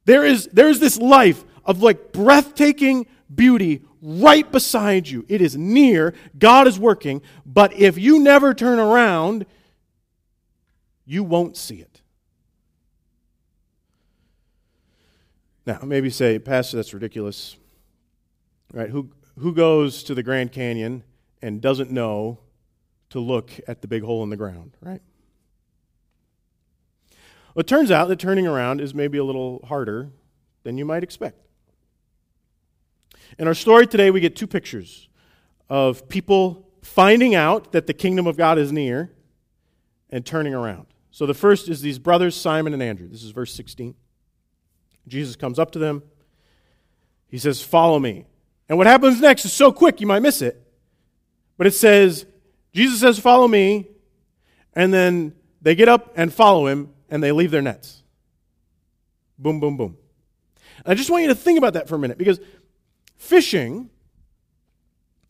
There 0.04 0.24
is, 0.24 0.46
there 0.52 0.68
is 0.68 0.78
this 0.78 0.98
life 0.98 1.44
of 1.64 1.82
like 1.82 2.12
breathtaking 2.12 3.06
beauty 3.34 3.82
right 4.00 4.50
beside 4.52 5.08
you. 5.08 5.24
It 5.28 5.40
is 5.40 5.56
near. 5.56 6.14
God 6.38 6.68
is 6.68 6.78
working. 6.78 7.22
But 7.44 7.72
if 7.72 7.98
you 7.98 8.20
never 8.20 8.54
turn 8.54 8.78
around, 8.78 9.46
you 11.06 11.24
won't 11.24 11.56
see 11.56 11.76
it. 11.76 12.02
Now, 15.64 15.80
maybe 15.82 16.10
say, 16.10 16.38
Pastor, 16.38 16.76
that's 16.76 16.92
ridiculous. 16.92 17.56
Right? 18.72 18.90
Who, 18.90 19.10
who 19.38 19.54
goes 19.54 20.02
to 20.04 20.14
the 20.14 20.22
Grand 20.22 20.52
Canyon 20.52 21.04
and 21.40 21.60
doesn't 21.60 21.90
know 21.90 22.40
to 23.10 23.20
look 23.20 23.52
at 23.68 23.82
the 23.82 23.88
big 23.88 24.02
hole 24.02 24.22
in 24.22 24.30
the 24.30 24.36
ground, 24.36 24.76
right? 24.80 25.00
Well, 27.54 27.60
it 27.60 27.66
turns 27.66 27.90
out 27.90 28.08
that 28.08 28.18
turning 28.18 28.46
around 28.46 28.80
is 28.80 28.94
maybe 28.94 29.18
a 29.18 29.24
little 29.24 29.64
harder 29.66 30.10
than 30.64 30.76
you 30.76 30.84
might 30.84 31.02
expect. 31.02 31.40
In 33.38 33.46
our 33.46 33.54
story 33.54 33.86
today, 33.86 34.10
we 34.10 34.20
get 34.20 34.36
two 34.36 34.46
pictures 34.46 35.08
of 35.68 36.08
people 36.08 36.68
finding 36.82 37.34
out 37.34 37.72
that 37.72 37.86
the 37.86 37.94
kingdom 37.94 38.26
of 38.26 38.36
God 38.36 38.58
is 38.58 38.72
near 38.72 39.12
and 40.10 40.24
turning 40.24 40.54
around. 40.54 40.86
So 41.16 41.24
the 41.24 41.32
first 41.32 41.70
is 41.70 41.80
these 41.80 41.98
brothers, 41.98 42.36
Simon 42.36 42.74
and 42.74 42.82
Andrew. 42.82 43.08
This 43.08 43.22
is 43.22 43.30
verse 43.30 43.54
16. 43.54 43.94
Jesus 45.08 45.34
comes 45.34 45.58
up 45.58 45.70
to 45.70 45.78
them. 45.78 46.02
He 47.26 47.38
says, 47.38 47.62
Follow 47.62 47.98
me. 47.98 48.26
And 48.68 48.76
what 48.76 48.86
happens 48.86 49.18
next 49.18 49.46
is 49.46 49.52
so 49.54 49.72
quick 49.72 50.02
you 50.02 50.06
might 50.06 50.20
miss 50.20 50.42
it. 50.42 50.62
But 51.56 51.66
it 51.66 51.70
says, 51.70 52.26
Jesus 52.74 53.00
says, 53.00 53.18
Follow 53.18 53.48
me. 53.48 53.88
And 54.74 54.92
then 54.92 55.32
they 55.62 55.74
get 55.74 55.88
up 55.88 56.12
and 56.16 56.30
follow 56.30 56.66
him 56.66 56.90
and 57.08 57.22
they 57.22 57.32
leave 57.32 57.50
their 57.50 57.62
nets. 57.62 58.02
Boom, 59.38 59.58
boom, 59.58 59.78
boom. 59.78 59.96
And 60.84 60.92
I 60.92 60.94
just 60.94 61.08
want 61.08 61.22
you 61.22 61.28
to 61.28 61.34
think 61.34 61.56
about 61.56 61.72
that 61.72 61.88
for 61.88 61.94
a 61.94 61.98
minute 61.98 62.18
because 62.18 62.40
fishing, 63.16 63.88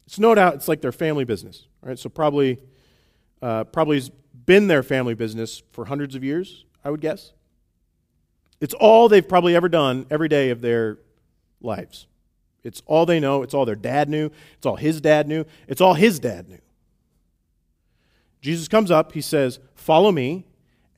it's 0.05 0.19
no 0.19 0.35
doubt 0.35 0.55
it's 0.55 0.67
like 0.67 0.81
their 0.81 0.91
family 0.91 1.23
business. 1.23 1.69
Right? 1.81 1.97
So 1.97 2.09
probably, 2.09 2.59
uh, 3.41 3.63
probably 3.63 4.03
been 4.47 4.69
their 4.69 4.83
family 4.83 5.15
business 5.15 5.63
for 5.73 5.85
hundreds 5.85 6.15
of 6.15 6.25
years, 6.25 6.65
I 6.85 6.91
would 6.91 7.01
guess. 7.01 7.33
It's 8.61 8.75
all 8.75 9.09
they've 9.09 9.27
probably 9.27 9.55
ever 9.55 9.69
done 9.69 10.07
every 10.11 10.29
day 10.29 10.51
of 10.51 10.61
their 10.61 10.99
lives. 11.61 12.07
It's 12.63 12.83
all 12.87 13.07
they 13.07 13.21
know. 13.21 13.43
It's 13.43 13.55
all 13.55 13.65
their 13.65 13.75
dad 13.75 14.09
knew. 14.09 14.31
It's 14.57 14.67
all 14.67 14.77
his 14.77 15.01
dad 15.01 15.29
knew. 15.29 15.45
It's 15.69 15.81
all 15.81 15.95
his 15.95 16.19
dad 16.19 16.49
knew. 16.49 16.61
Jesus 18.41 18.69
comes 18.69 18.91
up. 18.91 19.13
He 19.13 19.21
says, 19.21 19.59
Follow 19.75 20.11
me. 20.11 20.47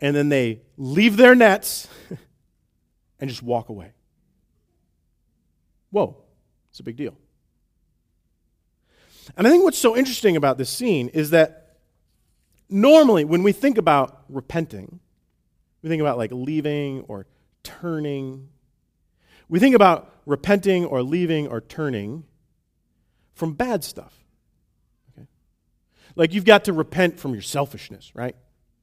And 0.01 0.15
then 0.15 0.29
they 0.29 0.61
leave 0.77 1.17
their 1.17 1.35
nets 1.35 1.89
and 3.21 3.29
just 3.29 3.43
walk 3.43 3.69
away. 3.69 3.93
Whoa, 5.91 6.17
it's 6.71 6.81
a 6.81 6.83
big 6.85 6.97
deal. 6.97 7.15
And 9.37 9.47
I 9.47 9.51
think 9.51 9.65
what's 9.65 9.79
so 9.79 9.97
interesting 9.97 10.37
about 10.37 10.57
this 10.57 10.71
scene 10.71 11.09
is 11.09 11.31
that 11.31 11.68
normally 12.69 13.25
when 13.25 13.43
we 13.43 13.53
think 13.53 13.79
about 13.79 14.25
repenting, 14.29 15.01
we 15.83 15.89
think 15.89 16.01
about 16.01 16.19
like 16.19 16.33
leaving 16.33 17.03
or 17.03 17.27
turning. 17.63 18.49
We 19.49 19.59
think 19.59 19.75
about 19.75 20.15
repenting 20.27 20.85
or 20.85 21.03
leaving 21.03 21.47
or 21.47 21.61
turning 21.61 22.25
from 23.35 23.55
bad 23.55 23.85
stuff. 23.85 24.15
Okay? 25.13 25.27
Like 26.17 26.35
you've 26.35 26.45
got 26.45 26.65
to 26.65 26.73
repent 26.73 27.19
from 27.19 27.33
your 27.33 27.43
selfishness, 27.43 28.13
right? 28.15 28.37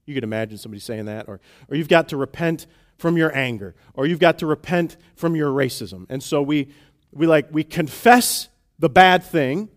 You 0.06 0.13
could 0.13 0.24
imagine 0.24 0.58
somebody 0.58 0.80
saying 0.80 1.06
that. 1.06 1.27
Or, 1.27 1.39
or 1.70 1.75
you've 1.75 1.89
got 1.89 2.10
to 2.10 2.18
repent 2.18 2.68
from 2.98 3.18
your 3.18 3.36
anger. 3.36 3.75
Or 3.94 4.06
you've 4.06 4.20
got 4.20 4.39
to 4.39 4.46
repent 4.46 4.98
from 5.15 5.36
your 5.36 5.50
racism. 5.50 6.06
And 6.10 6.24
so 6.24 6.42
we, 6.42 6.70
we 7.12 7.27
like, 7.27 7.48
we 7.51 7.63
confess 7.63 8.50
the 8.80 8.89
bad 8.89 9.24
thing, 9.24 9.70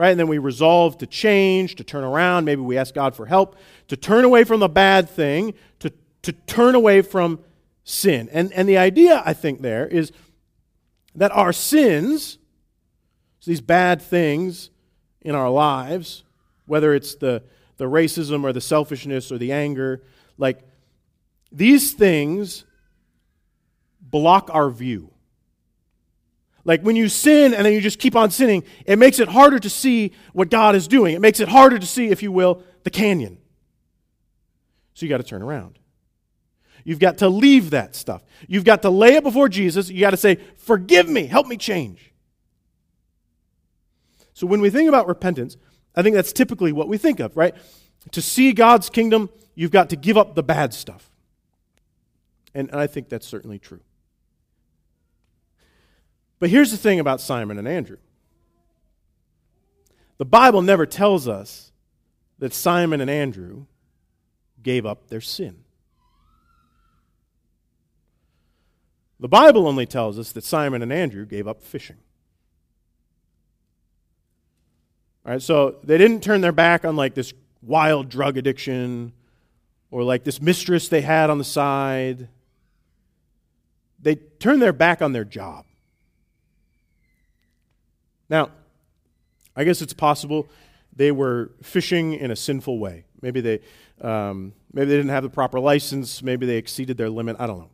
right? 0.00 0.12
And 0.12 0.18
then 0.18 0.28
we 0.28 0.38
resolve 0.38 0.96
to 0.96 1.06
change, 1.06 1.74
to 1.74 1.84
turn 1.84 2.04
around. 2.04 2.46
Maybe 2.46 2.62
we 2.62 2.78
ask 2.78 2.94
God 2.94 3.14
for 3.14 3.26
help 3.26 3.54
to 3.88 3.98
turn 3.98 4.24
away 4.24 4.44
from 4.44 4.58
the 4.58 4.68
bad 4.68 5.10
thing, 5.10 5.52
to, 5.80 5.92
to 6.22 6.32
turn 6.32 6.74
away 6.74 7.02
from 7.02 7.38
sin. 7.84 8.30
And, 8.32 8.50
and 8.54 8.66
the 8.66 8.78
idea, 8.78 9.22
I 9.26 9.34
think, 9.34 9.60
there 9.60 9.86
is 9.86 10.10
that 11.14 11.30
our 11.32 11.52
sins, 11.52 12.38
these 13.44 13.60
bad 13.60 14.00
things 14.00 14.70
in 15.20 15.34
our 15.34 15.50
lives, 15.50 16.24
whether 16.64 16.94
it's 16.94 17.16
the, 17.16 17.42
the 17.76 17.84
racism 17.84 18.42
or 18.42 18.54
the 18.54 18.60
selfishness 18.62 19.30
or 19.30 19.36
the 19.36 19.52
anger, 19.52 20.02
like 20.38 20.60
these 21.52 21.92
things 21.92 22.64
block 24.00 24.48
our 24.50 24.70
view. 24.70 25.10
Like 26.64 26.82
when 26.82 26.96
you 26.96 27.08
sin 27.08 27.54
and 27.54 27.64
then 27.64 27.72
you 27.72 27.80
just 27.80 27.98
keep 27.98 28.14
on 28.14 28.30
sinning, 28.30 28.64
it 28.86 28.98
makes 28.98 29.18
it 29.18 29.28
harder 29.28 29.58
to 29.58 29.70
see 29.70 30.12
what 30.32 30.50
God 30.50 30.74
is 30.74 30.88
doing. 30.88 31.14
It 31.14 31.20
makes 31.20 31.40
it 31.40 31.48
harder 31.48 31.78
to 31.78 31.86
see, 31.86 32.08
if 32.08 32.22
you 32.22 32.32
will, 32.32 32.62
the 32.84 32.90
canyon. 32.90 33.38
So 34.94 35.06
you 35.06 35.10
got 35.10 35.18
to 35.18 35.24
turn 35.24 35.42
around. 35.42 35.78
You've 36.84 36.98
got 36.98 37.18
to 37.18 37.28
leave 37.28 37.70
that 37.70 37.94
stuff. 37.94 38.22
You've 38.48 38.64
got 38.64 38.82
to 38.82 38.90
lay 38.90 39.14
it 39.14 39.22
before 39.22 39.48
Jesus. 39.48 39.90
You 39.90 40.00
got 40.00 40.10
to 40.10 40.16
say, 40.16 40.38
Forgive 40.56 41.08
me, 41.08 41.26
help 41.26 41.46
me 41.46 41.56
change. 41.56 42.12
So 44.32 44.46
when 44.46 44.60
we 44.60 44.70
think 44.70 44.88
about 44.88 45.06
repentance, 45.06 45.56
I 45.94 46.02
think 46.02 46.16
that's 46.16 46.32
typically 46.32 46.72
what 46.72 46.88
we 46.88 46.96
think 46.98 47.20
of, 47.20 47.36
right? 47.36 47.54
To 48.12 48.22
see 48.22 48.52
God's 48.52 48.88
kingdom, 48.88 49.28
you've 49.54 49.70
got 49.70 49.90
to 49.90 49.96
give 49.96 50.16
up 50.16 50.34
the 50.34 50.42
bad 50.42 50.72
stuff. 50.72 51.10
And 52.54 52.70
I 52.72 52.86
think 52.86 53.08
that's 53.08 53.26
certainly 53.26 53.58
true. 53.58 53.80
But 56.40 56.48
here's 56.48 56.70
the 56.70 56.78
thing 56.78 56.98
about 56.98 57.20
Simon 57.20 57.58
and 57.58 57.68
Andrew 57.68 57.98
the 60.18 60.24
Bible 60.26 60.60
never 60.60 60.84
tells 60.84 61.28
us 61.28 61.72
that 62.40 62.52
Simon 62.52 63.00
and 63.00 63.08
Andrew 63.08 63.66
gave 64.62 64.84
up 64.84 65.08
their 65.08 65.20
sin. 65.20 65.64
The 69.18 69.28
Bible 69.28 69.66
only 69.66 69.86
tells 69.86 70.18
us 70.18 70.32
that 70.32 70.44
Simon 70.44 70.82
and 70.82 70.92
Andrew 70.92 71.24
gave 71.26 71.46
up 71.46 71.62
fishing. 71.62 71.96
All 75.24 75.32
right, 75.32 75.42
so 75.42 75.76
they 75.84 75.98
didn't 75.98 76.22
turn 76.22 76.40
their 76.40 76.52
back 76.52 76.84
on 76.84 76.96
like 76.96 77.14
this 77.14 77.34
wild 77.62 78.08
drug 78.08 78.38
addiction 78.38 79.12
or 79.90 80.02
like 80.02 80.24
this 80.24 80.40
mistress 80.40 80.88
they 80.88 81.02
had 81.02 81.28
on 81.28 81.36
the 81.36 81.44
side. 81.44 82.28
They 84.00 84.14
turned 84.14 84.62
their 84.62 84.72
back 84.72 85.02
on 85.02 85.12
their 85.12 85.26
job. 85.26 85.66
Now, 88.30 88.50
I 89.56 89.64
guess 89.64 89.82
it's 89.82 89.92
possible 89.92 90.48
they 90.94 91.12
were 91.12 91.50
fishing 91.62 92.14
in 92.14 92.30
a 92.30 92.36
sinful 92.36 92.78
way. 92.78 93.04
Maybe 93.20 93.40
they, 93.40 93.60
um, 94.00 94.54
maybe 94.72 94.90
they 94.90 94.96
didn't 94.96 95.10
have 95.10 95.24
the 95.24 95.30
proper 95.30 95.60
license. 95.60 96.22
Maybe 96.22 96.46
they 96.46 96.56
exceeded 96.56 96.96
their 96.96 97.10
limit. 97.10 97.36
I 97.38 97.46
don't 97.46 97.58
know. 97.58 97.70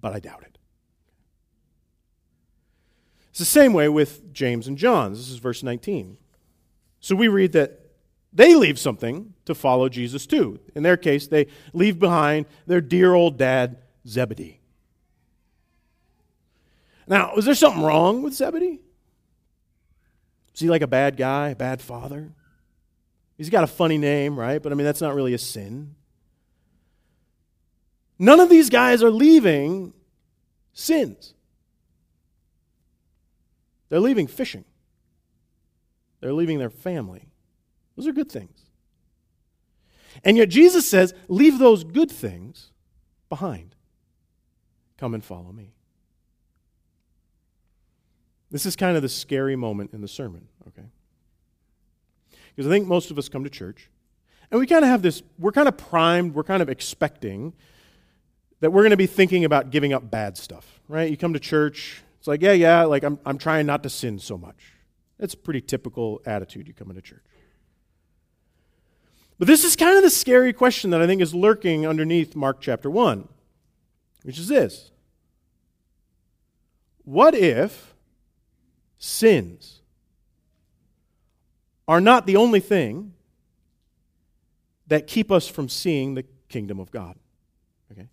But 0.00 0.14
I 0.14 0.20
doubt 0.20 0.42
it. 0.42 0.58
It's 3.30 3.38
the 3.38 3.44
same 3.44 3.74
way 3.74 3.88
with 3.88 4.32
James 4.32 4.66
and 4.66 4.78
John. 4.78 5.12
This 5.12 5.28
is 5.28 5.36
verse 5.36 5.62
19. 5.62 6.16
So 7.00 7.14
we 7.14 7.28
read 7.28 7.52
that 7.52 7.80
they 8.32 8.54
leave 8.54 8.78
something 8.78 9.34
to 9.44 9.54
follow 9.54 9.88
Jesus 9.88 10.26
too. 10.26 10.58
In 10.74 10.82
their 10.82 10.96
case, 10.96 11.26
they 11.26 11.46
leave 11.72 11.98
behind 11.98 12.46
their 12.66 12.80
dear 12.80 13.14
old 13.14 13.36
dad, 13.36 13.78
Zebedee. 14.06 14.60
Now, 17.06 17.34
was 17.36 17.44
there 17.44 17.54
something 17.54 17.82
wrong 17.82 18.22
with 18.22 18.34
Zebedee? 18.34 18.80
Is 20.56 20.60
he 20.60 20.70
like 20.70 20.80
a 20.80 20.86
bad 20.86 21.18
guy, 21.18 21.50
a 21.50 21.54
bad 21.54 21.82
father? 21.82 22.32
He's 23.36 23.50
got 23.50 23.62
a 23.62 23.66
funny 23.66 23.98
name, 23.98 24.40
right? 24.40 24.62
But 24.62 24.72
I 24.72 24.74
mean, 24.74 24.86
that's 24.86 25.02
not 25.02 25.14
really 25.14 25.34
a 25.34 25.38
sin. 25.38 25.94
None 28.18 28.40
of 28.40 28.48
these 28.48 28.70
guys 28.70 29.02
are 29.02 29.10
leaving 29.10 29.92
sins. 30.72 31.34
They're 33.90 34.00
leaving 34.00 34.26
fishing. 34.26 34.64
They're 36.20 36.32
leaving 36.32 36.58
their 36.58 36.70
family. 36.70 37.28
Those 37.94 38.06
are 38.06 38.12
good 38.12 38.32
things. 38.32 38.58
And 40.24 40.38
yet 40.38 40.48
Jesus 40.48 40.88
says, 40.88 41.12
leave 41.28 41.58
those 41.58 41.84
good 41.84 42.10
things 42.10 42.70
behind. 43.28 43.74
Come 44.96 45.12
and 45.12 45.22
follow 45.22 45.52
me. 45.52 45.75
This 48.56 48.64
is 48.64 48.74
kind 48.74 48.96
of 48.96 49.02
the 49.02 49.08
scary 49.10 49.54
moment 49.54 49.92
in 49.92 50.00
the 50.00 50.08
sermon, 50.08 50.48
okay? 50.68 50.88
Because 52.54 52.66
I 52.66 52.70
think 52.70 52.88
most 52.88 53.10
of 53.10 53.18
us 53.18 53.28
come 53.28 53.44
to 53.44 53.50
church 53.50 53.90
and 54.50 54.58
we 54.58 54.66
kind 54.66 54.82
of 54.82 54.88
have 54.88 55.02
this, 55.02 55.22
we're 55.38 55.52
kind 55.52 55.68
of 55.68 55.76
primed, 55.76 56.34
we're 56.34 56.42
kind 56.42 56.62
of 56.62 56.70
expecting 56.70 57.52
that 58.60 58.70
we're 58.70 58.80
going 58.80 58.92
to 58.92 58.96
be 58.96 59.06
thinking 59.06 59.44
about 59.44 59.68
giving 59.68 59.92
up 59.92 60.10
bad 60.10 60.38
stuff, 60.38 60.80
right? 60.88 61.10
You 61.10 61.18
come 61.18 61.34
to 61.34 61.38
church, 61.38 62.02
it's 62.18 62.26
like, 62.26 62.40
yeah, 62.40 62.52
yeah, 62.52 62.84
like 62.84 63.02
I'm, 63.02 63.18
I'm 63.26 63.36
trying 63.36 63.66
not 63.66 63.82
to 63.82 63.90
sin 63.90 64.18
so 64.18 64.38
much. 64.38 64.72
That's 65.18 65.34
a 65.34 65.36
pretty 65.36 65.60
typical 65.60 66.22
attitude 66.24 66.66
you 66.66 66.72
come 66.72 66.88
into 66.88 67.02
church. 67.02 67.24
But 69.38 69.48
this 69.48 69.64
is 69.64 69.76
kind 69.76 69.98
of 69.98 70.02
the 70.02 70.08
scary 70.08 70.54
question 70.54 70.88
that 70.92 71.02
I 71.02 71.06
think 71.06 71.20
is 71.20 71.34
lurking 71.34 71.86
underneath 71.86 72.34
Mark 72.34 72.62
chapter 72.62 72.88
1, 72.88 73.28
which 74.22 74.38
is 74.38 74.48
this 74.48 74.92
What 77.04 77.34
if 77.34 77.92
sins 79.06 79.80
are 81.88 82.00
not 82.00 82.26
the 82.26 82.36
only 82.36 82.60
thing 82.60 83.12
that 84.88 85.06
keep 85.06 85.30
us 85.30 85.48
from 85.48 85.68
seeing 85.68 86.14
the 86.14 86.24
kingdom 86.48 86.80
of 86.80 86.90
God. 86.90 87.16
Okay? 87.92 88.08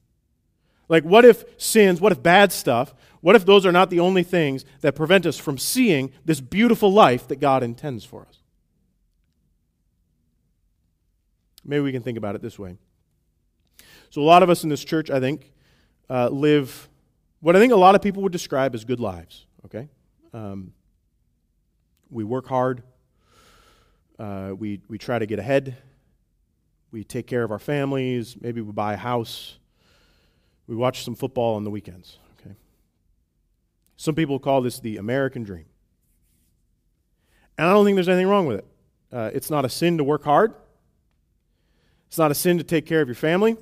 Like, 0.88 1.04
what 1.04 1.26
if 1.26 1.44
sins, 1.58 2.00
what 2.00 2.12
if 2.12 2.22
bad 2.22 2.52
stuff, 2.52 2.94
what 3.22 3.36
if 3.36 3.46
those 3.46 3.66
are 3.66 3.72
not 3.72 3.90
the 3.90 4.00
only 4.00 4.24
things 4.24 4.66
that 4.82 4.96
prevent 4.96 5.26
us 5.26 5.38
from 5.38 5.58
seeing 5.58 6.12
this 6.26 6.40
beautiful 6.42 6.92
life 6.92 7.28
that 7.28 7.38
God 7.38 7.64
intends 7.64 8.06
for 8.06 8.22
us? 8.22 8.40
Maybe 11.66 11.82
we 11.82 11.92
can 11.92 12.04
think 12.04 12.18
about 12.18 12.36
it 12.36 12.42
this 12.42 12.60
way. 12.60 12.78
So, 14.10 14.22
a 14.22 14.24
lot 14.24 14.44
of 14.44 14.50
us 14.50 14.64
in 14.64 14.70
this 14.70 14.84
church, 14.84 15.10
I 15.10 15.20
think, 15.20 15.52
uh, 16.10 16.30
live 16.30 16.90
what 17.40 17.56
I 17.56 17.60
think 17.60 17.74
a 17.74 17.78
lot 17.78 17.96
of 17.96 18.02
people 18.02 18.22
would 18.24 18.32
describe 18.32 18.76
as 18.76 18.86
good 18.86 19.00
lives, 19.00 19.46
okay? 19.66 19.90
Um, 20.34 20.74
we 22.14 22.24
work 22.24 22.48
hard. 22.48 22.84
Uh, 24.20 24.54
we, 24.58 24.80
we 24.88 24.98
try 24.98 25.20
to 25.20 25.26
get 25.26 25.40
ahead. 25.40 25.76
We 26.92 27.04
take 27.04 27.26
care 27.26 27.44
of 27.44 27.52
our 27.52 27.60
families. 27.60 28.38
Maybe 28.40 28.62
we 28.62 28.72
buy 28.72 28.94
a 28.94 28.98
house. 28.98 29.58
We 30.68 30.76
watch 30.76 31.04
some 31.04 31.16
football 31.16 31.56
on 31.56 31.64
the 31.64 31.72
weekends. 31.72 32.20
Okay. 32.40 32.56
Some 33.98 34.16
people 34.16 34.40
call 34.40 34.62
this 34.62 34.80
the 34.80 34.98
American 34.98 35.44
dream. 35.44 35.66
And 37.58 37.68
I 37.68 37.74
don't 37.74 37.86
think 37.86 37.96
there's 37.96 38.10
anything 38.10 38.28
wrong 38.28 38.46
with 38.46 38.60
it. 38.60 38.66
Uh, 39.12 39.32
it's 39.34 39.50
not 39.50 39.66
a 39.66 39.70
sin 39.70 39.98
to 39.98 40.04
work 40.04 40.24
hard. 40.24 40.54
It's 42.08 42.18
not 42.18 42.32
a 42.32 42.36
sin 42.36 42.58
to 42.60 42.64
take 42.64 42.86
care 42.86 43.02
of 43.02 43.08
your 43.08 43.16
family. 43.16 43.58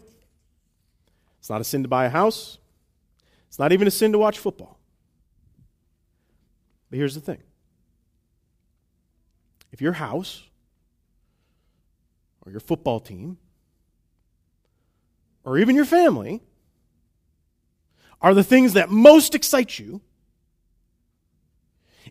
It's 1.40 1.50
not 1.50 1.62
a 1.62 1.64
sin 1.64 1.84
to 1.84 1.90
buy 1.90 2.06
a 2.06 2.10
house. 2.10 2.58
It's 3.48 3.60
not 3.60 3.72
even 3.72 3.88
a 3.88 3.92
sin 3.92 4.12
to 4.12 4.18
watch 4.18 4.38
football. 4.40 4.78
But 6.90 6.98
here's 6.98 7.16
the 7.16 7.22
thing 7.22 7.42
if 9.72 9.82
your 9.82 9.94
house 9.94 10.44
or 12.46 12.52
your 12.52 12.60
football 12.60 13.00
team 13.00 13.38
or 15.44 15.58
even 15.58 15.76
your 15.76 15.86
family 15.86 16.42
are 18.22 18.34
the 18.34 18.44
things 18.44 18.74
that 18.74 18.90
most 18.90 19.34
excite 19.34 19.80
you, 19.80 20.02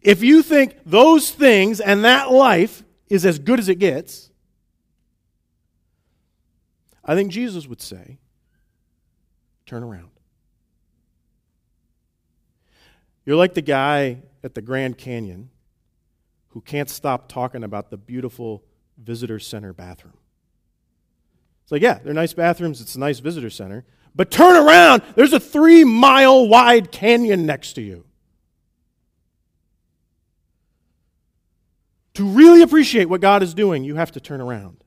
if 0.02 0.22
you 0.22 0.42
think 0.42 0.76
those 0.86 1.30
things 1.30 1.80
and 1.80 2.04
that 2.04 2.30
life 2.30 2.82
is 3.08 3.26
as 3.26 3.38
good 3.38 3.58
as 3.58 3.68
it 3.68 3.76
gets, 3.76 4.30
I 7.04 7.14
think 7.14 7.30
Jesus 7.30 7.66
would 7.66 7.80
say, 7.80 8.18
turn 9.66 9.82
around. 9.82 10.10
You're 13.26 13.36
like 13.36 13.54
the 13.54 13.62
guy 13.62 14.22
at 14.42 14.54
the 14.54 14.62
Grand 14.62 14.96
Canyon 14.96 15.50
who 16.50 16.60
can't 16.60 16.90
stop 16.90 17.28
talking 17.28 17.64
about 17.64 17.90
the 17.90 17.96
beautiful 17.96 18.62
visitor 18.98 19.38
center 19.38 19.72
bathroom. 19.72 20.16
It's 21.62 21.72
like, 21.72 21.82
yeah, 21.82 21.98
they're 22.02 22.14
nice 22.14 22.32
bathrooms, 22.32 22.80
it's 22.80 22.94
a 22.94 23.00
nice 23.00 23.20
visitor 23.20 23.50
center, 23.50 23.84
but 24.14 24.30
turn 24.30 24.56
around, 24.56 25.02
there's 25.14 25.32
a 25.32 25.40
three 25.40 25.84
mile 25.84 26.48
wide 26.48 26.90
canyon 26.90 27.46
next 27.46 27.74
to 27.74 27.82
you. 27.82 28.04
To 32.14 32.24
really 32.24 32.62
appreciate 32.62 33.08
what 33.08 33.20
God 33.20 33.42
is 33.42 33.54
doing, 33.54 33.84
you 33.84 33.94
have 33.94 34.12
to 34.12 34.20
turn 34.20 34.40
around. 34.40 34.82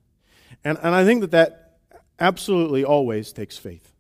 And, 0.64 0.78
and 0.78 0.94
I 0.94 1.06
think 1.06 1.22
that 1.22 1.32
that 1.32 1.78
absolutely 2.20 2.84
always 2.84 3.32
takes 3.32 3.58
faith. 3.58 3.92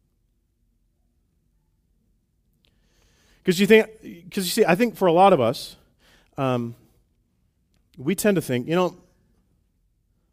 Because 3.41 3.60
you 3.60 3.67
think, 3.67 3.88
because 4.02 4.45
you 4.45 4.63
see, 4.63 4.65
I 4.65 4.76
think 4.76 4.95
for 4.95 5.08
a 5.08 5.12
lot 5.12 5.34
of 5.34 5.41
us, 5.41 5.76
um, 6.38 6.76
we 7.97 8.15
tend 8.15 8.36
to 8.36 8.41
think, 8.41 8.67
you 8.67 8.75
know, 8.75 8.97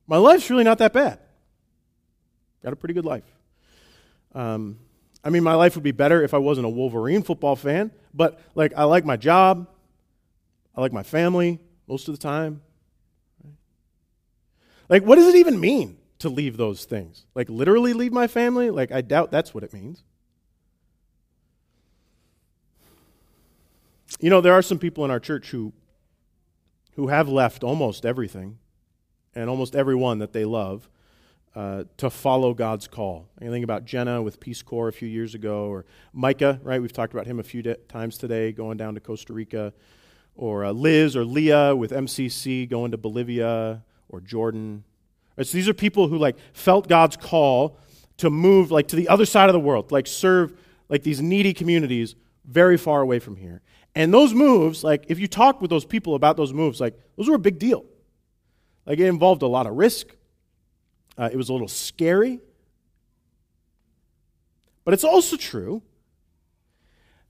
my 0.06 0.16
life's 0.16 0.50
really 0.50 0.64
not 0.64 0.78
that 0.78 0.92
bad. 0.92 1.18
Got 2.62 2.72
a 2.72 2.76
pretty 2.76 2.94
good 2.94 3.04
life. 3.04 3.24
Um, 4.34 4.78
I 5.22 5.30
mean, 5.30 5.42
my 5.42 5.54
life 5.54 5.74
would 5.74 5.84
be 5.84 5.92
better 5.92 6.22
if 6.22 6.34
I 6.34 6.38
wasn't 6.38 6.66
a 6.66 6.70
Wolverine 6.70 7.22
football 7.22 7.56
fan, 7.56 7.90
but 8.14 8.40
like, 8.54 8.72
I 8.76 8.84
like 8.84 9.04
my 9.04 9.16
job, 9.16 9.68
I 10.74 10.80
like 10.80 10.92
my 10.92 11.02
family 11.02 11.58
most 11.86 12.08
of 12.08 12.14
the 12.14 12.22
time. 12.22 12.62
Like, 14.88 15.04
what 15.04 15.16
does 15.16 15.28
it 15.28 15.36
even 15.36 15.60
mean 15.60 15.98
to 16.18 16.28
leave 16.28 16.56
those 16.56 16.84
things? 16.84 17.24
Like, 17.34 17.48
literally 17.48 17.92
leave 17.92 18.12
my 18.12 18.26
family? 18.26 18.70
Like, 18.70 18.90
I 18.90 19.02
doubt 19.02 19.30
that's 19.30 19.54
what 19.54 19.62
it 19.62 19.72
means. 19.72 20.02
You 24.18 24.30
know, 24.30 24.40
there 24.40 24.52
are 24.52 24.62
some 24.62 24.78
people 24.78 25.04
in 25.04 25.10
our 25.10 25.20
church 25.20 25.50
who, 25.50 25.72
who 27.00 27.08
have 27.08 27.30
left 27.30 27.64
almost 27.64 28.04
everything 28.04 28.58
and 29.34 29.48
almost 29.48 29.74
everyone 29.74 30.18
that 30.18 30.34
they 30.34 30.44
love 30.44 30.90
uh, 31.54 31.84
to 31.96 32.10
follow 32.10 32.52
God's 32.52 32.86
call. 32.86 33.26
I 33.40 33.46
think 33.46 33.64
about 33.64 33.86
Jenna 33.86 34.20
with 34.20 34.38
Peace 34.38 34.60
Corps 34.60 34.88
a 34.88 34.92
few 34.92 35.08
years 35.08 35.34
ago, 35.34 35.68
or 35.68 35.86
Micah, 36.12 36.60
right? 36.62 36.78
We've 36.78 36.92
talked 36.92 37.14
about 37.14 37.26
him 37.26 37.40
a 37.40 37.42
few 37.42 37.62
de- 37.62 37.76
times 37.88 38.18
today, 38.18 38.52
going 38.52 38.76
down 38.76 38.92
to 38.96 39.00
Costa 39.00 39.32
Rica, 39.32 39.72
or 40.36 40.66
uh, 40.66 40.72
Liz 40.72 41.16
or 41.16 41.24
Leah 41.24 41.74
with 41.74 41.90
MCC 41.90 42.68
going 42.68 42.90
to 42.90 42.98
Bolivia 42.98 43.82
or 44.10 44.20
Jordan. 44.20 44.84
So 45.38 45.56
these 45.56 45.70
are 45.70 45.74
people 45.74 46.08
who 46.08 46.18
like 46.18 46.36
felt 46.52 46.86
God's 46.86 47.16
call 47.16 47.78
to 48.18 48.28
move 48.28 48.70
like 48.70 48.88
to 48.88 48.96
the 48.96 49.08
other 49.08 49.24
side 49.24 49.48
of 49.48 49.54
the 49.54 49.60
world, 49.60 49.90
like 49.90 50.06
serve 50.06 50.52
like 50.90 51.02
these 51.02 51.22
needy 51.22 51.54
communities 51.54 52.14
very 52.44 52.76
far 52.76 53.00
away 53.00 53.20
from 53.20 53.36
here. 53.36 53.62
And 53.94 54.14
those 54.14 54.32
moves, 54.32 54.84
like 54.84 55.06
if 55.08 55.18
you 55.18 55.26
talk 55.26 55.60
with 55.60 55.70
those 55.70 55.84
people 55.84 56.14
about 56.14 56.36
those 56.36 56.52
moves, 56.52 56.80
like 56.80 56.98
those 57.16 57.28
were 57.28 57.34
a 57.34 57.40
big 57.40 57.58
deal. 57.58 57.84
Like 58.86 58.98
it 58.98 59.06
involved 59.06 59.42
a 59.42 59.46
lot 59.46 59.66
of 59.66 59.74
risk. 59.74 60.06
Uh, 61.18 61.28
it 61.32 61.36
was 61.36 61.48
a 61.48 61.52
little 61.52 61.68
scary. 61.68 62.40
But 64.84 64.94
it's 64.94 65.04
also 65.04 65.36
true 65.36 65.82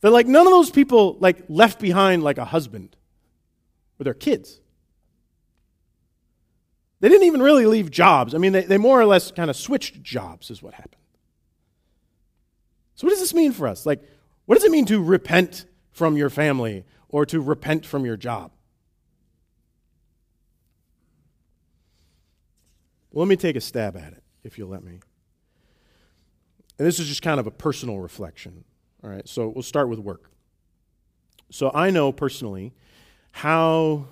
that 0.01 0.11
like 0.11 0.27
none 0.27 0.47
of 0.47 0.53
those 0.53 0.71
people 0.71 1.17
like 1.21 1.45
left 1.49 1.81
behind 1.81 2.23
like 2.23 2.39
a 2.39 2.45
husband 2.45 2.97
or 3.99 4.05
their 4.05 4.15
kids. 4.15 4.61
They 7.01 7.09
didn't 7.09 7.27
even 7.27 7.43
really 7.43 7.67
leave 7.67 7.91
jobs. 7.91 8.35
I 8.35 8.39
mean, 8.39 8.53
they, 8.53 8.63
they 8.63 8.79
more 8.79 9.01
or 9.01 9.07
less 9.07 9.31
kind 9.31 9.49
of 9.49 9.57
switched 9.57 10.03
jobs, 10.03 10.51
is 10.51 10.63
what 10.63 10.75
happened. 10.75 10.97
So, 12.95 13.07
what 13.07 13.11
does 13.11 13.21
this 13.21 13.33
mean 13.33 13.53
for 13.53 13.67
us? 13.67 13.87
Like, 13.87 14.03
what 14.45 14.57
does 14.57 14.65
it 14.65 14.71
mean 14.71 14.85
to 14.87 15.03
repent 15.03 15.65
from 15.93 16.17
your 16.17 16.31
family 16.31 16.85
or 17.09 17.27
to 17.27 17.41
repent 17.41 17.85
from 17.85 18.05
your 18.05 18.17
job? 18.17 18.53
Well, 23.11 23.25
let 23.25 23.29
me 23.29 23.37
take 23.37 23.57
a 23.57 23.61
stab 23.61 23.97
at 23.97 24.13
it, 24.13 24.23
if 24.45 24.57
you'll 24.57 24.69
let 24.69 24.85
me. 24.85 25.01
And 26.79 26.87
this 26.87 26.99
is 26.99 27.09
just 27.09 27.23
kind 27.23 27.41
of 27.41 27.47
a 27.47 27.51
personal 27.51 27.99
reflection. 27.99 28.65
All 29.03 29.11
right, 29.11 29.29
so 29.29 29.49
we'll 29.49 29.63
start 29.63 29.89
with 29.89 29.99
work. 29.99 30.31
So 31.51 31.71
I 31.75 31.91
know 31.91 32.13
personally 32.13 32.73
how 33.33 34.07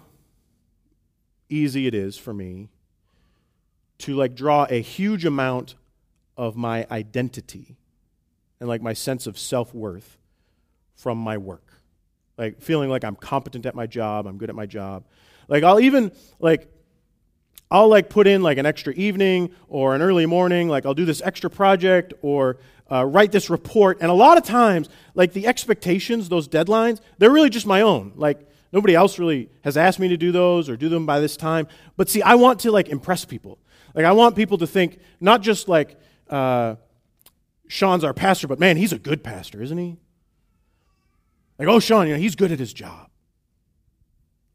easy 1.48 1.86
it 1.86 1.94
is 1.94 2.18
for 2.18 2.34
me 2.34 2.68
to 3.98 4.14
like 4.14 4.34
draw 4.34 4.66
a 4.68 4.80
huge 4.80 5.24
amount 5.24 5.76
of 6.36 6.56
my 6.56 6.86
identity 6.90 7.76
and 8.60 8.68
like 8.68 8.82
my 8.82 8.92
sense 8.92 9.26
of 9.26 9.38
self-worth 9.38 10.18
from 10.94 11.18
my 11.18 11.36
work. 11.36 11.67
Like 12.38 12.62
feeling 12.62 12.88
like 12.88 13.04
I'm 13.04 13.16
competent 13.16 13.66
at 13.66 13.74
my 13.74 13.86
job, 13.86 14.26
I'm 14.26 14.38
good 14.38 14.48
at 14.48 14.54
my 14.54 14.66
job. 14.66 15.04
Like 15.48 15.64
I'll 15.64 15.80
even 15.80 16.12
like 16.38 16.72
I'll 17.70 17.88
like 17.88 18.08
put 18.08 18.26
in 18.26 18.42
like 18.42 18.56
an 18.58 18.64
extra 18.64 18.94
evening 18.94 19.50
or 19.68 19.94
an 19.94 20.00
early 20.00 20.24
morning, 20.24 20.68
like 20.68 20.86
I'll 20.86 20.94
do 20.94 21.04
this 21.04 21.20
extra 21.20 21.50
project 21.50 22.14
or 22.22 22.58
uh, 22.90 23.04
write 23.04 23.32
this 23.32 23.50
report. 23.50 23.98
And 24.00 24.10
a 24.10 24.14
lot 24.14 24.38
of 24.38 24.44
times, 24.44 24.88
like 25.14 25.32
the 25.32 25.46
expectations, 25.46 26.28
those 26.28 26.48
deadlines, 26.48 27.00
they're 27.18 27.30
really 27.30 27.50
just 27.50 27.66
my 27.66 27.82
own. 27.82 28.12
Like 28.14 28.48
nobody 28.72 28.94
else 28.94 29.18
really 29.18 29.50
has 29.64 29.76
asked 29.76 29.98
me 29.98 30.08
to 30.08 30.16
do 30.16 30.32
those 30.32 30.68
or 30.68 30.76
do 30.76 30.88
them 30.88 31.04
by 31.04 31.20
this 31.20 31.36
time. 31.36 31.66
But 31.96 32.08
see, 32.08 32.22
I 32.22 32.36
want 32.36 32.60
to 32.60 32.70
like 32.70 32.88
impress 32.88 33.24
people. 33.24 33.58
Like 33.94 34.04
I 34.04 34.12
want 34.12 34.36
people 34.36 34.58
to 34.58 34.66
think 34.66 35.00
not 35.20 35.42
just 35.42 35.68
like 35.68 35.96
uh, 36.30 36.76
Sean's 37.66 38.04
our 38.04 38.14
pastor, 38.14 38.46
but 38.46 38.58
man, 38.58 38.76
he's 38.76 38.92
a 38.92 38.98
good 38.98 39.22
pastor, 39.22 39.60
isn't 39.60 39.78
he? 39.78 39.98
Like, 41.58 41.68
oh, 41.68 41.80
Sean, 41.80 42.06
you 42.06 42.14
know, 42.14 42.20
he's 42.20 42.36
good 42.36 42.52
at 42.52 42.58
his 42.58 42.72
job. 42.72 43.10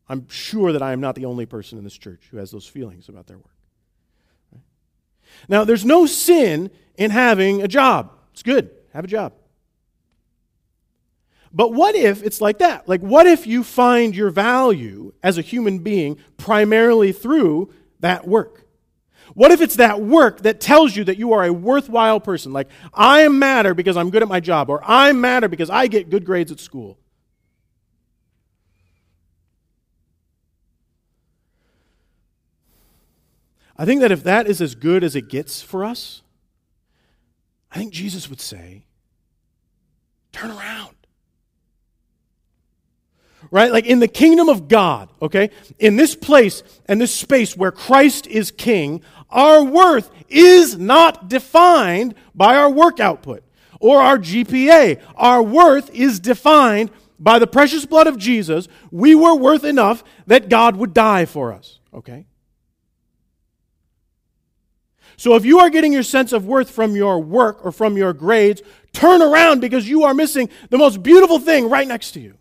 I'm 0.07 0.27
sure 0.29 0.71
that 0.71 0.81
I 0.81 0.93
am 0.93 1.01
not 1.01 1.15
the 1.15 1.25
only 1.25 1.45
person 1.45 1.77
in 1.77 1.83
this 1.83 1.97
church 1.97 2.27
who 2.31 2.37
has 2.37 2.51
those 2.51 2.67
feelings 2.67 3.09
about 3.09 3.27
their 3.27 3.37
work. 3.37 3.47
Now, 5.49 5.63
there's 5.63 5.85
no 5.85 6.05
sin 6.05 6.69
in 6.95 7.11
having 7.11 7.61
a 7.61 7.67
job. 7.67 8.11
It's 8.31 8.43
good. 8.43 8.69
Have 8.93 9.05
a 9.05 9.07
job. 9.07 9.33
But 11.51 11.73
what 11.73 11.95
if 11.95 12.23
it's 12.23 12.41
like 12.41 12.59
that? 12.59 12.87
Like, 12.87 13.01
what 13.01 13.27
if 13.27 13.45
you 13.45 13.63
find 13.63 14.15
your 14.15 14.29
value 14.29 15.13
as 15.21 15.37
a 15.37 15.41
human 15.41 15.79
being 15.79 16.17
primarily 16.37 17.11
through 17.11 17.71
that 17.99 18.27
work? 18.27 18.62
What 19.33 19.51
if 19.51 19.61
it's 19.61 19.77
that 19.77 20.01
work 20.01 20.41
that 20.41 20.59
tells 20.59 20.95
you 20.95 21.03
that 21.05 21.17
you 21.17 21.33
are 21.33 21.43
a 21.43 21.53
worthwhile 21.53 22.19
person? 22.19 22.53
Like, 22.53 22.69
I 22.93 23.27
matter 23.27 23.73
because 23.73 23.97
I'm 23.97 24.09
good 24.09 24.21
at 24.21 24.27
my 24.27 24.39
job, 24.39 24.69
or 24.69 24.81
I 24.83 25.11
matter 25.11 25.47
because 25.47 25.69
I 25.69 25.87
get 25.87 26.09
good 26.09 26.25
grades 26.25 26.51
at 26.51 26.59
school. 26.59 26.97
I 33.77 33.85
think 33.85 34.01
that 34.01 34.11
if 34.11 34.23
that 34.23 34.47
is 34.47 34.61
as 34.61 34.75
good 34.75 35.03
as 35.03 35.15
it 35.15 35.29
gets 35.29 35.61
for 35.61 35.83
us, 35.83 36.21
I 37.71 37.77
think 37.77 37.91
Jesus 37.91 38.29
would 38.29 38.39
say, 38.39 38.85
turn 40.31 40.51
around. 40.51 40.95
Right? 43.53 43.71
Like 43.71 43.85
in 43.85 43.99
the 43.99 44.07
kingdom 44.07 44.49
of 44.49 44.67
God, 44.67 45.09
okay? 45.21 45.51
In 45.77 45.95
this 45.95 46.15
place 46.15 46.63
and 46.87 46.99
this 46.99 47.13
space 47.13 47.55
where 47.55 47.71
Christ 47.71 48.25
is 48.25 48.49
king, 48.49 49.03
our 49.29 49.63
worth 49.63 50.09
is 50.27 50.75
not 50.75 51.29
defined 51.29 52.15
by 52.33 52.55
our 52.55 52.71
work 52.71 52.99
output 52.99 53.43
or 53.79 54.01
our 54.01 54.17
GPA. 54.17 54.99
Our 55.15 55.43
worth 55.43 55.91
is 55.91 56.19
defined 56.19 56.89
by 57.19 57.37
the 57.37 57.45
precious 57.45 57.85
blood 57.85 58.07
of 58.07 58.17
Jesus. 58.17 58.67
We 58.89 59.13
were 59.13 59.35
worth 59.35 59.63
enough 59.63 60.03
that 60.25 60.49
God 60.49 60.75
would 60.77 60.95
die 60.95 61.25
for 61.25 61.53
us, 61.53 61.77
okay? 61.93 62.25
So 65.15 65.35
if 65.35 65.45
you 65.45 65.59
are 65.59 65.69
getting 65.69 65.93
your 65.93 66.01
sense 66.01 66.33
of 66.33 66.47
worth 66.47 66.71
from 66.71 66.95
your 66.95 67.19
work 67.19 67.63
or 67.63 67.71
from 67.71 67.97
your 67.97 68.13
grades, 68.13 68.63
turn 68.93 69.21
around 69.21 69.59
because 69.59 69.87
you 69.87 70.05
are 70.05 70.15
missing 70.15 70.49
the 70.71 70.79
most 70.79 71.03
beautiful 71.03 71.37
thing 71.37 71.69
right 71.69 71.87
next 71.87 72.13
to 72.13 72.19
you. 72.19 72.39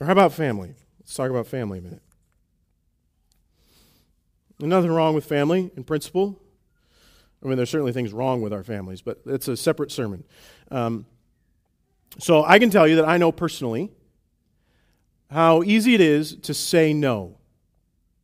Or 0.00 0.06
how 0.06 0.12
about 0.12 0.32
family? 0.32 0.74
Let's 1.00 1.14
talk 1.14 1.30
about 1.30 1.46
family 1.46 1.78
a 1.78 1.82
minute. 1.82 2.02
There's 4.58 4.68
nothing 4.68 4.90
wrong 4.90 5.14
with 5.14 5.24
family 5.24 5.70
in 5.76 5.84
principle. 5.84 6.40
I 7.42 7.46
mean, 7.46 7.56
there's 7.56 7.70
certainly 7.70 7.92
things 7.92 8.12
wrong 8.12 8.42
with 8.42 8.52
our 8.52 8.64
families, 8.64 9.02
but 9.02 9.20
it's 9.26 9.46
a 9.46 9.56
separate 9.56 9.92
sermon. 9.92 10.24
Um, 10.70 11.06
so 12.18 12.44
I 12.44 12.58
can 12.58 12.70
tell 12.70 12.86
you 12.86 12.96
that 12.96 13.08
I 13.08 13.16
know 13.16 13.30
personally 13.30 13.90
how 15.30 15.62
easy 15.62 15.94
it 15.94 16.00
is 16.00 16.34
to 16.36 16.54
say 16.54 16.92
no 16.92 17.38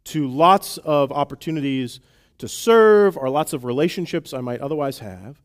to 0.05 0.27
lots 0.27 0.79
of 0.79 1.13
opportunities 1.13 2.01
to 2.39 2.49
serve 2.49 3.17
or 3.17 3.29
lots 3.29 3.53
of 3.53 3.65
relationships 3.65 4.33
I 4.33 4.41
might 4.41 4.61
otherwise 4.61 4.99
have 4.99 5.41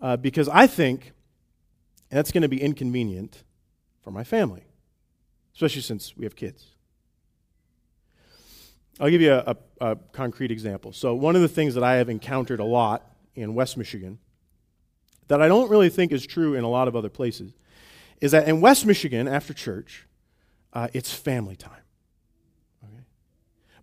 uh, 0.00 0.16
because 0.16 0.48
I 0.48 0.66
think 0.66 1.12
that's 2.08 2.32
going 2.32 2.42
to 2.42 2.48
be 2.48 2.60
inconvenient 2.60 3.44
for 4.02 4.10
my 4.10 4.24
family, 4.24 4.64
especially 5.54 5.82
since 5.82 6.16
we 6.16 6.24
have 6.24 6.36
kids. 6.36 6.66
I'll 9.00 9.10
give 9.10 9.20
you 9.20 9.32
a, 9.32 9.56
a, 9.80 9.92
a, 9.92 9.96
concrete 10.12 10.50
example. 10.50 10.92
So, 10.92 11.14
one 11.14 11.34
of 11.34 11.42
the 11.42 11.48
things 11.48 11.74
that 11.74 11.82
I 11.82 11.94
have 11.94 12.08
encountered 12.08 12.60
a 12.60 12.64
lot 12.64 13.10
in 13.34 13.54
West 13.54 13.76
Michigan 13.76 14.18
that 15.28 15.40
I 15.40 15.48
don't 15.48 15.70
really 15.70 15.88
think 15.88 16.12
is 16.12 16.26
true 16.26 16.54
in 16.54 16.64
a 16.64 16.68
lot 16.68 16.88
of 16.88 16.96
other 16.96 17.08
places 17.08 17.54
is 18.20 18.32
that 18.32 18.48
in 18.48 18.60
West 18.60 18.86
Michigan, 18.86 19.26
after 19.26 19.52
church, 19.54 20.06
uh, 20.72 20.88
it's 20.92 21.12
family 21.12 21.56
time. 21.56 21.82
Okay? 22.84 23.02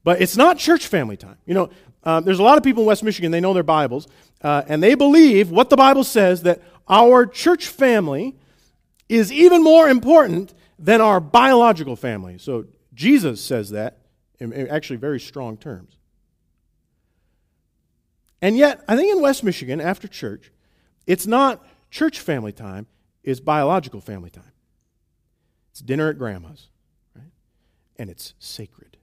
But 0.03 0.21
it's 0.21 0.37
not 0.37 0.57
church 0.57 0.87
family 0.87 1.17
time. 1.17 1.37
You 1.45 1.53
know, 1.55 1.69
uh, 2.03 2.21
there's 2.21 2.39
a 2.39 2.43
lot 2.43 2.57
of 2.57 2.63
people 2.63 2.83
in 2.83 2.87
West 2.87 3.03
Michigan, 3.03 3.31
they 3.31 3.41
know 3.41 3.53
their 3.53 3.63
Bibles, 3.63 4.07
uh, 4.41 4.63
and 4.67 4.81
they 4.81 4.95
believe 4.95 5.51
what 5.51 5.69
the 5.69 5.75
Bible 5.75 6.03
says 6.03 6.43
that 6.43 6.61
our 6.87 7.25
church 7.25 7.67
family 7.67 8.37
is 9.09 9.31
even 9.31 9.63
more 9.63 9.89
important 9.89 10.53
than 10.79 11.01
our 11.01 11.19
biological 11.19 11.95
family. 11.95 12.37
So 12.37 12.65
Jesus 12.93 13.41
says 13.41 13.71
that 13.71 13.97
in, 14.39 14.53
in 14.53 14.67
actually 14.69 14.97
very 14.97 15.19
strong 15.19 15.57
terms. 15.57 15.97
And 18.41 18.57
yet, 18.57 18.83
I 18.87 18.95
think 18.95 19.11
in 19.11 19.21
West 19.21 19.43
Michigan, 19.43 19.81
after 19.81 20.07
church, 20.07 20.51
it's 21.05 21.27
not 21.27 21.65
church 21.91 22.19
family 22.19 22.53
time, 22.53 22.87
it's 23.23 23.39
biological 23.39 23.99
family 23.99 24.29
time. 24.29 24.51
It's 25.71 25.81
dinner 25.81 26.09
at 26.09 26.17
grandma's, 26.17 26.67
right? 27.15 27.31
And 27.97 28.09
it's 28.09 28.33
sacred. 28.39 28.97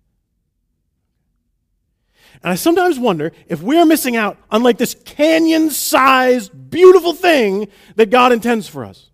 And 2.42 2.50
I 2.50 2.54
sometimes 2.54 2.98
wonder 2.98 3.32
if 3.46 3.62
we're 3.62 3.84
missing 3.84 4.16
out 4.16 4.38
on 4.50 4.62
like 4.62 4.78
this 4.78 4.94
canyon 5.04 5.70
sized, 5.70 6.70
beautiful 6.70 7.12
thing 7.12 7.68
that 7.96 8.10
God 8.10 8.32
intends 8.32 8.68
for 8.68 8.84
us. 8.84 9.10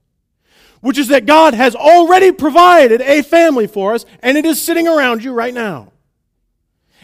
Which 0.83 0.99
is 0.99 1.09
that 1.09 1.25
God 1.25 1.55
has 1.55 1.75
already 1.75 2.31
provided 2.31 3.01
a 3.01 3.23
family 3.23 3.66
for 3.66 3.95
us, 3.95 4.05
and 4.21 4.37
it 4.37 4.45
is 4.45 4.61
sitting 4.61 4.87
around 4.87 5.25
you 5.25 5.33
right 5.33 5.55
now. 5.55 5.92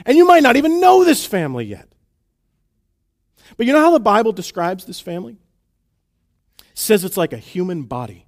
And 0.04 0.18
you 0.18 0.26
might 0.26 0.42
not 0.42 0.56
even 0.56 0.80
know 0.80 1.04
this 1.04 1.24
family 1.24 1.64
yet. 1.64 1.88
But 3.56 3.66
you 3.66 3.72
know 3.72 3.80
how 3.80 3.90
the 3.90 4.00
Bible 4.00 4.32
describes 4.32 4.84
this 4.84 5.00
family? 5.00 5.38
It 6.58 6.66
says 6.74 7.04
it's 7.04 7.16
like 7.16 7.32
a 7.32 7.38
human 7.38 7.84
body. 7.84 8.26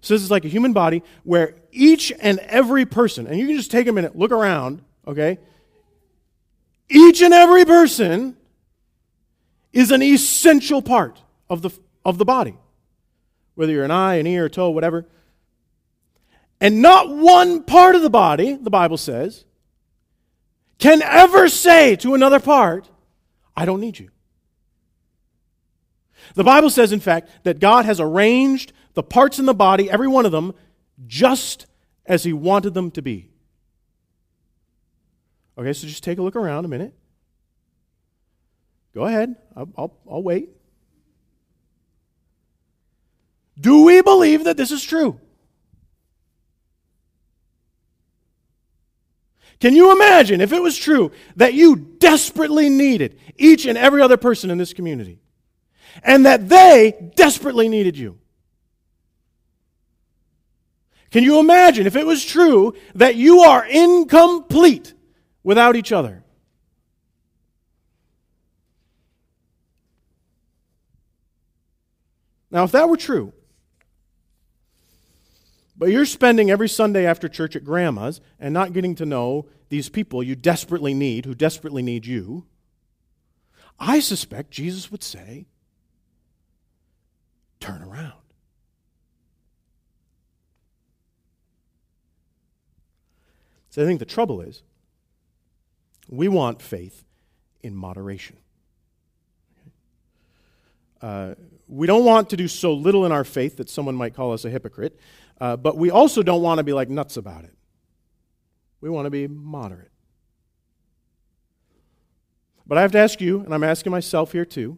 It 0.00 0.06
says 0.06 0.22
it's 0.22 0.30
like 0.30 0.44
a 0.44 0.48
human 0.48 0.72
body 0.72 1.02
where 1.22 1.54
each 1.70 2.12
and 2.20 2.40
every 2.40 2.84
person, 2.84 3.26
and 3.26 3.38
you 3.38 3.46
can 3.46 3.56
just 3.56 3.70
take 3.70 3.86
a 3.86 3.92
minute, 3.92 4.16
look 4.16 4.32
around, 4.32 4.82
okay? 5.06 5.38
Each 6.88 7.22
and 7.22 7.32
every 7.32 7.64
person 7.64 8.36
is 9.72 9.90
an 9.90 10.02
essential 10.02 10.82
part 10.82 11.20
of 11.48 11.62
the, 11.62 11.70
of 12.04 12.18
the 12.18 12.24
body, 12.24 12.56
whether 13.54 13.72
you're 13.72 13.84
an 13.84 13.90
eye, 13.90 14.16
an 14.16 14.26
ear, 14.26 14.46
a 14.46 14.50
toe, 14.50 14.70
whatever. 14.70 15.06
And 16.60 16.80
not 16.80 17.08
one 17.08 17.64
part 17.64 17.94
of 17.94 18.02
the 18.02 18.10
body, 18.10 18.54
the 18.54 18.70
Bible 18.70 18.96
says, 18.96 19.44
can 20.78 21.02
ever 21.02 21.48
say 21.48 21.96
to 21.96 22.14
another 22.14 22.40
part, 22.40 22.88
I 23.56 23.64
don't 23.64 23.80
need 23.80 23.98
you. 23.98 24.10
The 26.34 26.44
Bible 26.44 26.70
says, 26.70 26.92
in 26.92 27.00
fact, 27.00 27.30
that 27.42 27.60
God 27.60 27.84
has 27.84 28.00
arranged 28.00 28.72
the 28.94 29.02
parts 29.02 29.38
in 29.38 29.46
the 29.46 29.54
body, 29.54 29.90
every 29.90 30.08
one 30.08 30.26
of 30.26 30.32
them, 30.32 30.54
just 31.06 31.66
as 32.06 32.24
He 32.24 32.32
wanted 32.32 32.74
them 32.74 32.90
to 32.92 33.02
be. 33.02 33.30
Okay, 35.58 35.72
so 35.72 35.86
just 35.86 36.02
take 36.02 36.18
a 36.18 36.22
look 36.22 36.36
around 36.36 36.64
a 36.64 36.68
minute. 36.68 36.94
Go 38.94 39.04
ahead, 39.04 39.36
I'll, 39.56 39.68
I'll, 39.76 39.96
I'll 40.10 40.22
wait. 40.22 40.50
Do 43.62 43.84
we 43.84 44.02
believe 44.02 44.44
that 44.44 44.56
this 44.56 44.72
is 44.72 44.82
true? 44.82 45.20
Can 49.60 49.76
you 49.76 49.92
imagine 49.92 50.40
if 50.40 50.52
it 50.52 50.60
was 50.60 50.76
true 50.76 51.12
that 51.36 51.54
you 51.54 51.76
desperately 51.76 52.68
needed 52.68 53.20
each 53.38 53.64
and 53.64 53.78
every 53.78 54.02
other 54.02 54.16
person 54.16 54.50
in 54.50 54.58
this 54.58 54.72
community 54.72 55.20
and 56.02 56.26
that 56.26 56.48
they 56.48 57.12
desperately 57.14 57.68
needed 57.68 57.96
you? 57.96 58.18
Can 61.12 61.22
you 61.22 61.38
imagine 61.38 61.86
if 61.86 61.94
it 61.94 62.04
was 62.04 62.24
true 62.24 62.74
that 62.96 63.14
you 63.14 63.40
are 63.40 63.64
incomplete 63.64 64.92
without 65.44 65.76
each 65.76 65.92
other? 65.92 66.24
Now, 72.50 72.64
if 72.64 72.72
that 72.72 72.88
were 72.88 72.96
true, 72.96 73.32
but 75.82 75.90
you're 75.90 76.06
spending 76.06 76.48
every 76.48 76.68
Sunday 76.68 77.04
after 77.04 77.28
church 77.28 77.56
at 77.56 77.64
grandma's 77.64 78.20
and 78.38 78.54
not 78.54 78.72
getting 78.72 78.94
to 78.94 79.04
know 79.04 79.48
these 79.68 79.88
people 79.88 80.22
you 80.22 80.36
desperately 80.36 80.94
need, 80.94 81.24
who 81.26 81.34
desperately 81.34 81.82
need 81.82 82.06
you, 82.06 82.46
I 83.80 83.98
suspect 83.98 84.52
Jesus 84.52 84.92
would 84.92 85.02
say, 85.02 85.48
turn 87.58 87.82
around. 87.82 88.12
So 93.70 93.82
I 93.82 93.84
think 93.84 93.98
the 93.98 94.04
trouble 94.04 94.40
is, 94.40 94.62
we 96.08 96.28
want 96.28 96.62
faith 96.62 97.02
in 97.60 97.74
moderation. 97.74 98.36
Uh, 101.00 101.34
we 101.72 101.86
don't 101.86 102.04
want 102.04 102.28
to 102.30 102.36
do 102.36 102.48
so 102.48 102.74
little 102.74 103.06
in 103.06 103.12
our 103.12 103.24
faith 103.24 103.56
that 103.56 103.70
someone 103.70 103.94
might 103.94 104.14
call 104.14 104.34
us 104.34 104.44
a 104.44 104.50
hypocrite, 104.50 104.98
uh, 105.40 105.56
but 105.56 105.78
we 105.78 105.90
also 105.90 106.22
don't 106.22 106.42
want 106.42 106.58
to 106.58 106.64
be 106.64 106.74
like 106.74 106.90
nuts 106.90 107.16
about 107.16 107.44
it. 107.44 107.54
We 108.82 108.90
want 108.90 109.06
to 109.06 109.10
be 109.10 109.26
moderate. 109.26 109.90
But 112.66 112.76
I 112.76 112.82
have 112.82 112.92
to 112.92 112.98
ask 112.98 113.22
you, 113.22 113.40
and 113.40 113.54
I'm 113.54 113.64
asking 113.64 113.90
myself 113.90 114.32
here 114.32 114.44
too 114.44 114.76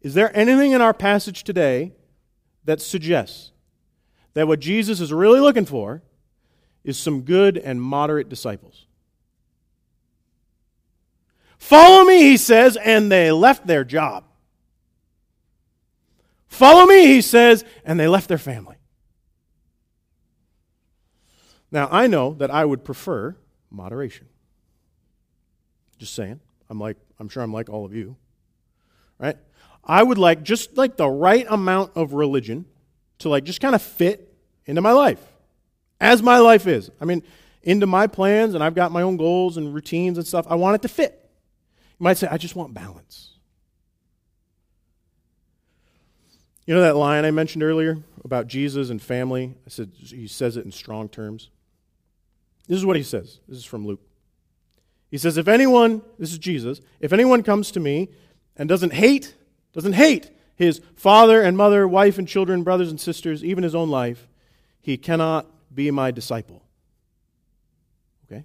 is 0.00 0.14
there 0.14 0.36
anything 0.36 0.72
in 0.72 0.80
our 0.80 0.92
passage 0.92 1.44
today 1.44 1.92
that 2.64 2.80
suggests 2.80 3.52
that 4.34 4.48
what 4.48 4.58
Jesus 4.58 5.00
is 5.00 5.12
really 5.12 5.38
looking 5.38 5.64
for 5.64 6.02
is 6.82 6.98
some 6.98 7.22
good 7.22 7.56
and 7.56 7.80
moderate 7.80 8.28
disciples. 8.28 8.86
Follow 11.56 12.04
me, 12.04 12.24
he 12.24 12.36
says, 12.36 12.76
and 12.76 13.12
they 13.12 13.30
left 13.30 13.68
their 13.68 13.84
job. 13.84 14.24
Follow 16.52 16.84
me, 16.84 17.06
he 17.06 17.22
says, 17.22 17.64
and 17.82 17.98
they 17.98 18.06
left 18.06 18.28
their 18.28 18.36
family. 18.36 18.76
Now, 21.70 21.88
I 21.90 22.06
know 22.06 22.34
that 22.34 22.50
I 22.50 22.66
would 22.66 22.84
prefer 22.84 23.36
moderation. 23.70 24.28
Just 25.96 26.14
saying. 26.14 26.40
I'm 26.68 26.78
like 26.78 26.98
I'm 27.18 27.30
sure 27.30 27.42
I'm 27.42 27.54
like 27.54 27.70
all 27.70 27.86
of 27.86 27.94
you. 27.94 28.16
Right? 29.18 29.36
I 29.82 30.02
would 30.02 30.18
like 30.18 30.42
just 30.42 30.76
like 30.76 30.98
the 30.98 31.08
right 31.08 31.46
amount 31.48 31.92
of 31.96 32.12
religion 32.12 32.66
to 33.20 33.30
like 33.30 33.44
just 33.44 33.62
kind 33.62 33.74
of 33.74 33.80
fit 33.80 34.34
into 34.66 34.82
my 34.82 34.92
life 34.92 35.24
as 36.02 36.22
my 36.22 36.38
life 36.38 36.66
is. 36.66 36.90
I 37.00 37.06
mean, 37.06 37.22
into 37.62 37.86
my 37.86 38.06
plans, 38.06 38.54
and 38.54 38.62
I've 38.62 38.74
got 38.74 38.92
my 38.92 39.00
own 39.00 39.16
goals 39.16 39.56
and 39.56 39.72
routines 39.72 40.18
and 40.18 40.26
stuff. 40.26 40.46
I 40.50 40.56
want 40.56 40.74
it 40.74 40.82
to 40.82 40.88
fit. 40.88 41.30
You 41.98 42.04
might 42.04 42.18
say, 42.18 42.28
I 42.30 42.36
just 42.36 42.56
want 42.56 42.74
balance. 42.74 43.31
You 46.66 46.74
know 46.74 46.82
that 46.82 46.96
line 46.96 47.24
I 47.24 47.30
mentioned 47.30 47.62
earlier 47.62 47.98
about 48.24 48.46
Jesus 48.46 48.90
and 48.90 49.02
family? 49.02 49.54
I 49.66 49.70
said 49.70 49.90
he 49.96 50.28
says 50.28 50.56
it 50.56 50.64
in 50.64 50.70
strong 50.70 51.08
terms. 51.08 51.50
This 52.68 52.78
is 52.78 52.86
what 52.86 52.96
he 52.96 53.02
says. 53.02 53.40
This 53.48 53.58
is 53.58 53.64
from 53.64 53.86
Luke. 53.86 54.00
He 55.10 55.18
says, 55.18 55.36
If 55.36 55.48
anyone, 55.48 56.02
this 56.18 56.32
is 56.32 56.38
Jesus, 56.38 56.80
if 57.00 57.12
anyone 57.12 57.42
comes 57.42 57.70
to 57.72 57.80
me 57.80 58.08
and 58.56 58.68
doesn't 58.68 58.92
hate, 58.92 59.34
doesn't 59.72 59.94
hate 59.94 60.30
his 60.54 60.80
father 60.94 61.42
and 61.42 61.56
mother, 61.56 61.86
wife 61.88 62.18
and 62.18 62.28
children, 62.28 62.62
brothers 62.62 62.90
and 62.90 63.00
sisters, 63.00 63.44
even 63.44 63.64
his 63.64 63.74
own 63.74 63.90
life, 63.90 64.28
he 64.80 64.96
cannot 64.96 65.46
be 65.74 65.90
my 65.90 66.10
disciple. 66.10 66.62
Okay? 68.26 68.44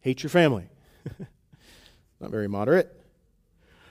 Hate 0.00 0.22
your 0.22 0.30
family. 0.30 0.68
Not 2.20 2.30
very 2.30 2.48
moderate. 2.48 2.99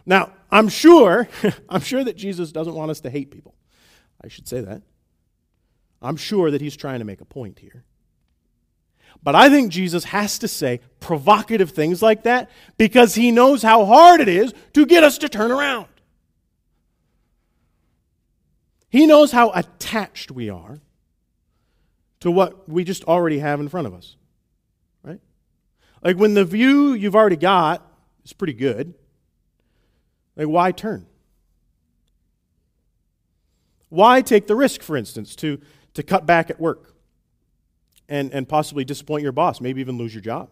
Now, 0.06 0.32
I'm 0.52 0.70
sure, 0.70 1.28
I'm 1.70 1.82
sure 1.82 2.04
that 2.04 2.16
Jesus 2.16 2.52
doesn't 2.52 2.74
want 2.74 2.92
us 2.92 3.02
to 3.02 3.10
hate 3.10 3.32
people. 3.32 3.56
I 4.24 4.28
should 4.28 4.48
say 4.48 4.62
that. 4.62 4.82
I'm 6.02 6.18
sure 6.18 6.52
that 6.52 6.62
he's 6.62 6.76
trying 6.76 7.00
to 7.00 7.06
make 7.06 7.22
a 7.22 7.26
point 7.26 7.60
here. 7.60 7.84
But 9.22 9.36
I 9.36 9.50
think 9.50 9.72
Jesus 9.72 10.06
has 10.06 10.40
to 10.40 10.48
say 10.48 10.80
provocative 11.00 11.72
things 11.72 12.02
like 12.02 12.24
that 12.24 12.50
because 12.78 13.16
he 13.16 13.32
knows 13.32 13.62
how 13.62 13.86
hard 13.86 14.22
it 14.22 14.30
is 14.30 14.54
to 14.74 14.86
get 14.86 15.04
us 15.04 15.18
to 15.20 15.30
turn 15.30 15.52
around. 15.52 15.88
He 18.90 19.06
knows 19.06 19.32
how 19.32 19.52
attached 19.52 20.32
we 20.32 20.50
are 20.50 20.80
to 22.22 22.32
what 22.32 22.68
we 22.68 22.84
just 22.84 23.04
already 23.06 23.40
have 23.40 23.60
in 23.60 23.70
front 23.70 23.88
of 23.88 23.94
us. 23.94 24.16
Right? 25.04 25.20
Like 26.02 26.18
when 26.18 26.34
the 26.34 26.46
view 26.46 26.94
you've 26.94 27.16
already 27.16 27.36
got 27.36 27.86
is 28.24 28.34
pretty 28.34 28.54
good, 28.54 28.94
like 30.36 30.48
why 30.48 30.72
turn? 30.72 31.06
Why 33.90 34.22
take 34.22 34.48
the 34.48 34.56
risk, 34.56 34.82
for 34.82 34.96
instance, 34.96 35.36
to, 35.38 35.60
to 35.96 36.04
cut 36.04 36.26
back 36.26 36.50
at 36.50 36.60
work 36.60 36.94
and, 38.08 38.32
and 38.32 38.48
possibly 38.48 38.86
disappoint 38.86 39.24
your 39.24 39.32
boss, 39.32 39.60
maybe 39.60 39.82
even 39.82 39.98
lose 39.98 40.14
your 40.14 40.22
job? 40.22 40.52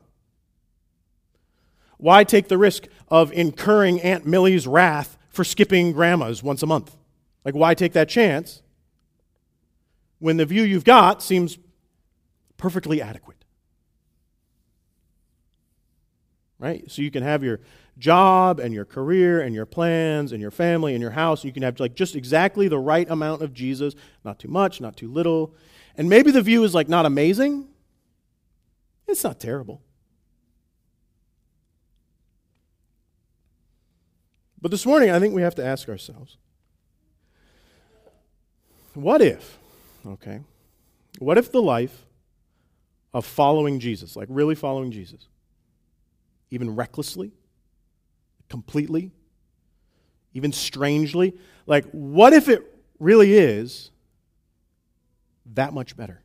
Why 1.98 2.24
take 2.24 2.48
the 2.48 2.58
risk 2.58 2.88
of 3.08 3.32
incurring 3.32 4.02
Aunt 4.02 4.26
Millie's 4.26 4.68
wrath 4.68 5.18
for 5.30 5.44
skipping 5.44 5.92
grandma's 5.92 6.42
once 6.42 6.64
a 6.64 6.68
month? 6.68 6.96
Like, 7.46 7.56
why 7.56 7.74
take 7.74 7.94
that 7.94 8.10
chance 8.10 8.62
when 10.20 10.38
the 10.38 10.46
view 10.46 10.64
you've 10.64 10.84
got 10.84 11.22
seems 11.22 11.58
perfectly 12.58 13.02
adequate. 13.02 13.38
Right? 16.60 16.90
So 16.90 17.04
you 17.04 17.12
can 17.12 17.24
have 17.24 17.44
your 17.44 17.60
job 17.98 18.60
and 18.60 18.74
your 18.74 18.86
career 18.86 19.42
and 19.42 19.54
your 19.56 19.66
plans 19.66 20.32
and 20.32 20.42
your 20.42 20.52
family 20.52 20.94
and 20.94 21.02
your 21.02 21.12
house. 21.12 21.44
You 21.44 21.52
can 21.52 21.64
have 21.64 21.80
like 21.80 21.96
just 21.96 22.16
exactly 22.16 22.68
the 22.68 22.80
right 22.80 23.10
amount 23.10 23.42
of 23.42 23.54
Jesus, 23.54 23.96
not 24.24 24.40
too 24.40 24.48
much, 24.48 24.80
not 24.82 24.96
too 24.98 25.12
little. 25.12 25.54
And 25.96 26.10
maybe 26.10 26.32
the 26.32 26.42
view 26.42 26.64
is 26.64 26.74
like 26.76 26.90
not 26.90 27.06
amazing. 27.06 27.68
It's 29.08 29.24
not 29.24 29.40
terrible. 29.40 29.82
But 34.62 34.72
this 34.72 34.86
morning, 34.86 35.12
I 35.12 35.20
think 35.20 35.34
we 35.34 35.44
have 35.44 35.56
to 35.56 35.66
ask 35.66 35.88
ourselves 35.88 36.38
what 38.94 39.22
if 39.22 39.58
Okay? 40.08 40.42
What 41.20 41.38
if 41.38 41.52
the 41.52 41.62
life 41.62 42.06
of 43.14 43.26
following 43.26 43.80
Jesus, 43.80 44.16
like 44.16 44.28
really 44.30 44.56
following 44.56 44.92
Jesus, 44.92 45.28
even 46.52 46.76
recklessly, 46.76 47.32
completely, 48.50 49.12
even 50.34 50.52
strangely, 50.52 51.36
like 51.66 51.86
what 51.92 52.34
if 52.34 52.48
it 52.48 52.64
really 53.00 53.34
is 53.34 53.92
that 55.54 55.74
much 55.74 55.96
better? 55.96 56.22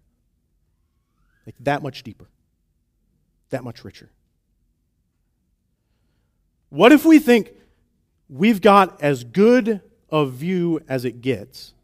Like 1.47 1.57
that 1.61 1.83
much 1.83 2.03
deeper, 2.03 2.29
that 3.51 3.65
much 3.65 3.85
richer? 3.85 4.11
What 6.69 6.93
if 6.93 7.05
we 7.05 7.19
think 7.19 7.53
we've 8.29 8.61
got 8.61 9.03
as 9.03 9.25
good 9.25 9.81
a 10.11 10.27
view 10.27 10.81
as 10.89 11.05
it 11.05 11.21
gets? 11.21 11.75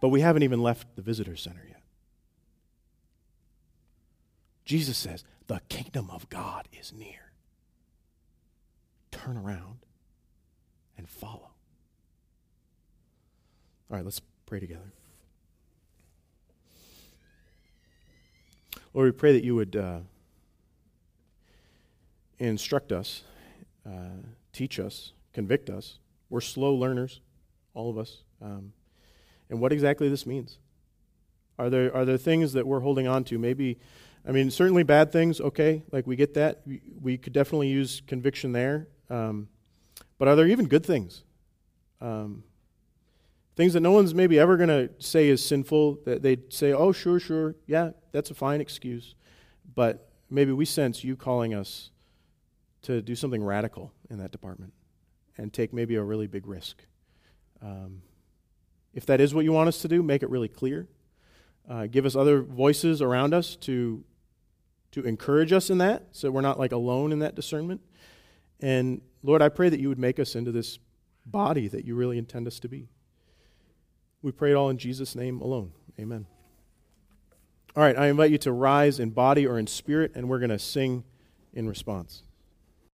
but 0.00 0.08
we 0.08 0.20
haven't 0.20 0.42
even 0.42 0.62
left 0.62 0.94
the 0.96 1.02
visitor 1.02 1.36
center 1.36 1.64
yet. 1.68 1.82
Jesus 4.64 4.96
says, 4.96 5.24
The 5.46 5.60
kingdom 5.68 6.10
of 6.10 6.28
God 6.28 6.68
is 6.72 6.92
near. 6.92 7.25
Turn 9.26 9.38
around 9.38 9.78
and 10.96 11.08
follow. 11.08 11.50
All 13.90 13.96
right, 13.96 14.04
let's 14.04 14.20
pray 14.46 14.60
together. 14.60 14.92
Lord, 18.94 19.06
we 19.06 19.10
pray 19.10 19.32
that 19.32 19.42
you 19.42 19.56
would 19.56 19.74
uh, 19.74 19.98
instruct 22.38 22.92
us, 22.92 23.24
uh, 23.84 24.22
teach 24.52 24.78
us, 24.78 25.10
convict 25.32 25.70
us. 25.70 25.98
We're 26.30 26.40
slow 26.40 26.72
learners, 26.72 27.20
all 27.74 27.90
of 27.90 27.98
us. 27.98 28.22
Um, 28.40 28.74
and 29.50 29.60
what 29.60 29.72
exactly 29.72 30.08
this 30.08 30.24
means. 30.24 30.58
Are 31.58 31.68
there, 31.68 31.92
are 31.92 32.04
there 32.04 32.16
things 32.16 32.52
that 32.52 32.64
we're 32.64 32.78
holding 32.78 33.08
on 33.08 33.24
to? 33.24 33.40
Maybe, 33.40 33.80
I 34.24 34.30
mean, 34.30 34.52
certainly 34.52 34.84
bad 34.84 35.10
things, 35.10 35.40
okay, 35.40 35.82
like 35.90 36.06
we 36.06 36.14
get 36.14 36.34
that. 36.34 36.60
We, 36.64 36.80
we 37.02 37.18
could 37.18 37.32
definitely 37.32 37.70
use 37.70 38.02
conviction 38.06 38.52
there. 38.52 38.86
Um, 39.10 39.48
but 40.18 40.28
are 40.28 40.36
there 40.36 40.46
even 40.46 40.66
good 40.66 40.84
things? 40.84 41.22
Um, 42.00 42.44
things 43.56 43.72
that 43.72 43.80
no 43.80 43.92
one's 43.92 44.14
maybe 44.14 44.38
ever 44.38 44.56
going 44.56 44.68
to 44.68 44.90
say 44.98 45.28
is 45.28 45.44
sinful, 45.44 46.00
that 46.04 46.22
they'd 46.22 46.52
say, 46.52 46.72
oh, 46.72 46.92
sure, 46.92 47.18
sure, 47.18 47.54
yeah, 47.66 47.90
that's 48.12 48.30
a 48.30 48.34
fine 48.34 48.60
excuse. 48.60 49.14
But 49.74 50.10
maybe 50.30 50.52
we 50.52 50.64
sense 50.64 51.02
you 51.02 51.16
calling 51.16 51.54
us 51.54 51.90
to 52.82 53.00
do 53.02 53.14
something 53.14 53.42
radical 53.42 53.92
in 54.10 54.18
that 54.18 54.30
department 54.30 54.72
and 55.38 55.52
take 55.52 55.72
maybe 55.72 55.96
a 55.96 56.02
really 56.02 56.26
big 56.26 56.46
risk. 56.46 56.82
Um, 57.62 58.02
if 58.94 59.06
that 59.06 59.20
is 59.20 59.34
what 59.34 59.44
you 59.44 59.52
want 59.52 59.68
us 59.68 59.80
to 59.82 59.88
do, 59.88 60.02
make 60.02 60.22
it 60.22 60.30
really 60.30 60.48
clear. 60.48 60.86
Uh, 61.68 61.86
give 61.86 62.06
us 62.06 62.14
other 62.14 62.42
voices 62.42 63.02
around 63.02 63.34
us 63.34 63.56
to, 63.56 64.04
to 64.92 65.02
encourage 65.02 65.52
us 65.52 65.68
in 65.68 65.78
that 65.78 66.04
so 66.12 66.30
we're 66.30 66.40
not 66.40 66.58
like 66.58 66.72
alone 66.72 67.12
in 67.12 67.18
that 67.18 67.34
discernment. 67.34 67.80
And 68.60 69.00
Lord, 69.22 69.42
I 69.42 69.48
pray 69.48 69.68
that 69.68 69.80
you 69.80 69.88
would 69.88 69.98
make 69.98 70.18
us 70.18 70.34
into 70.34 70.52
this 70.52 70.78
body 71.24 71.68
that 71.68 71.84
you 71.84 71.94
really 71.94 72.18
intend 72.18 72.46
us 72.46 72.58
to 72.60 72.68
be. 72.68 72.88
We 74.22 74.32
pray 74.32 74.52
it 74.52 74.54
all 74.54 74.70
in 74.70 74.78
Jesus' 74.78 75.14
name 75.14 75.40
alone. 75.40 75.72
Amen. 75.98 76.26
All 77.74 77.82
right, 77.82 77.96
I 77.96 78.06
invite 78.06 78.30
you 78.30 78.38
to 78.38 78.52
rise 78.52 78.98
in 78.98 79.10
body 79.10 79.46
or 79.46 79.58
in 79.58 79.66
spirit, 79.66 80.12
and 80.14 80.28
we're 80.28 80.38
going 80.38 80.50
to 80.50 80.58
sing 80.58 81.04
in 81.52 81.68
response. 81.68 82.22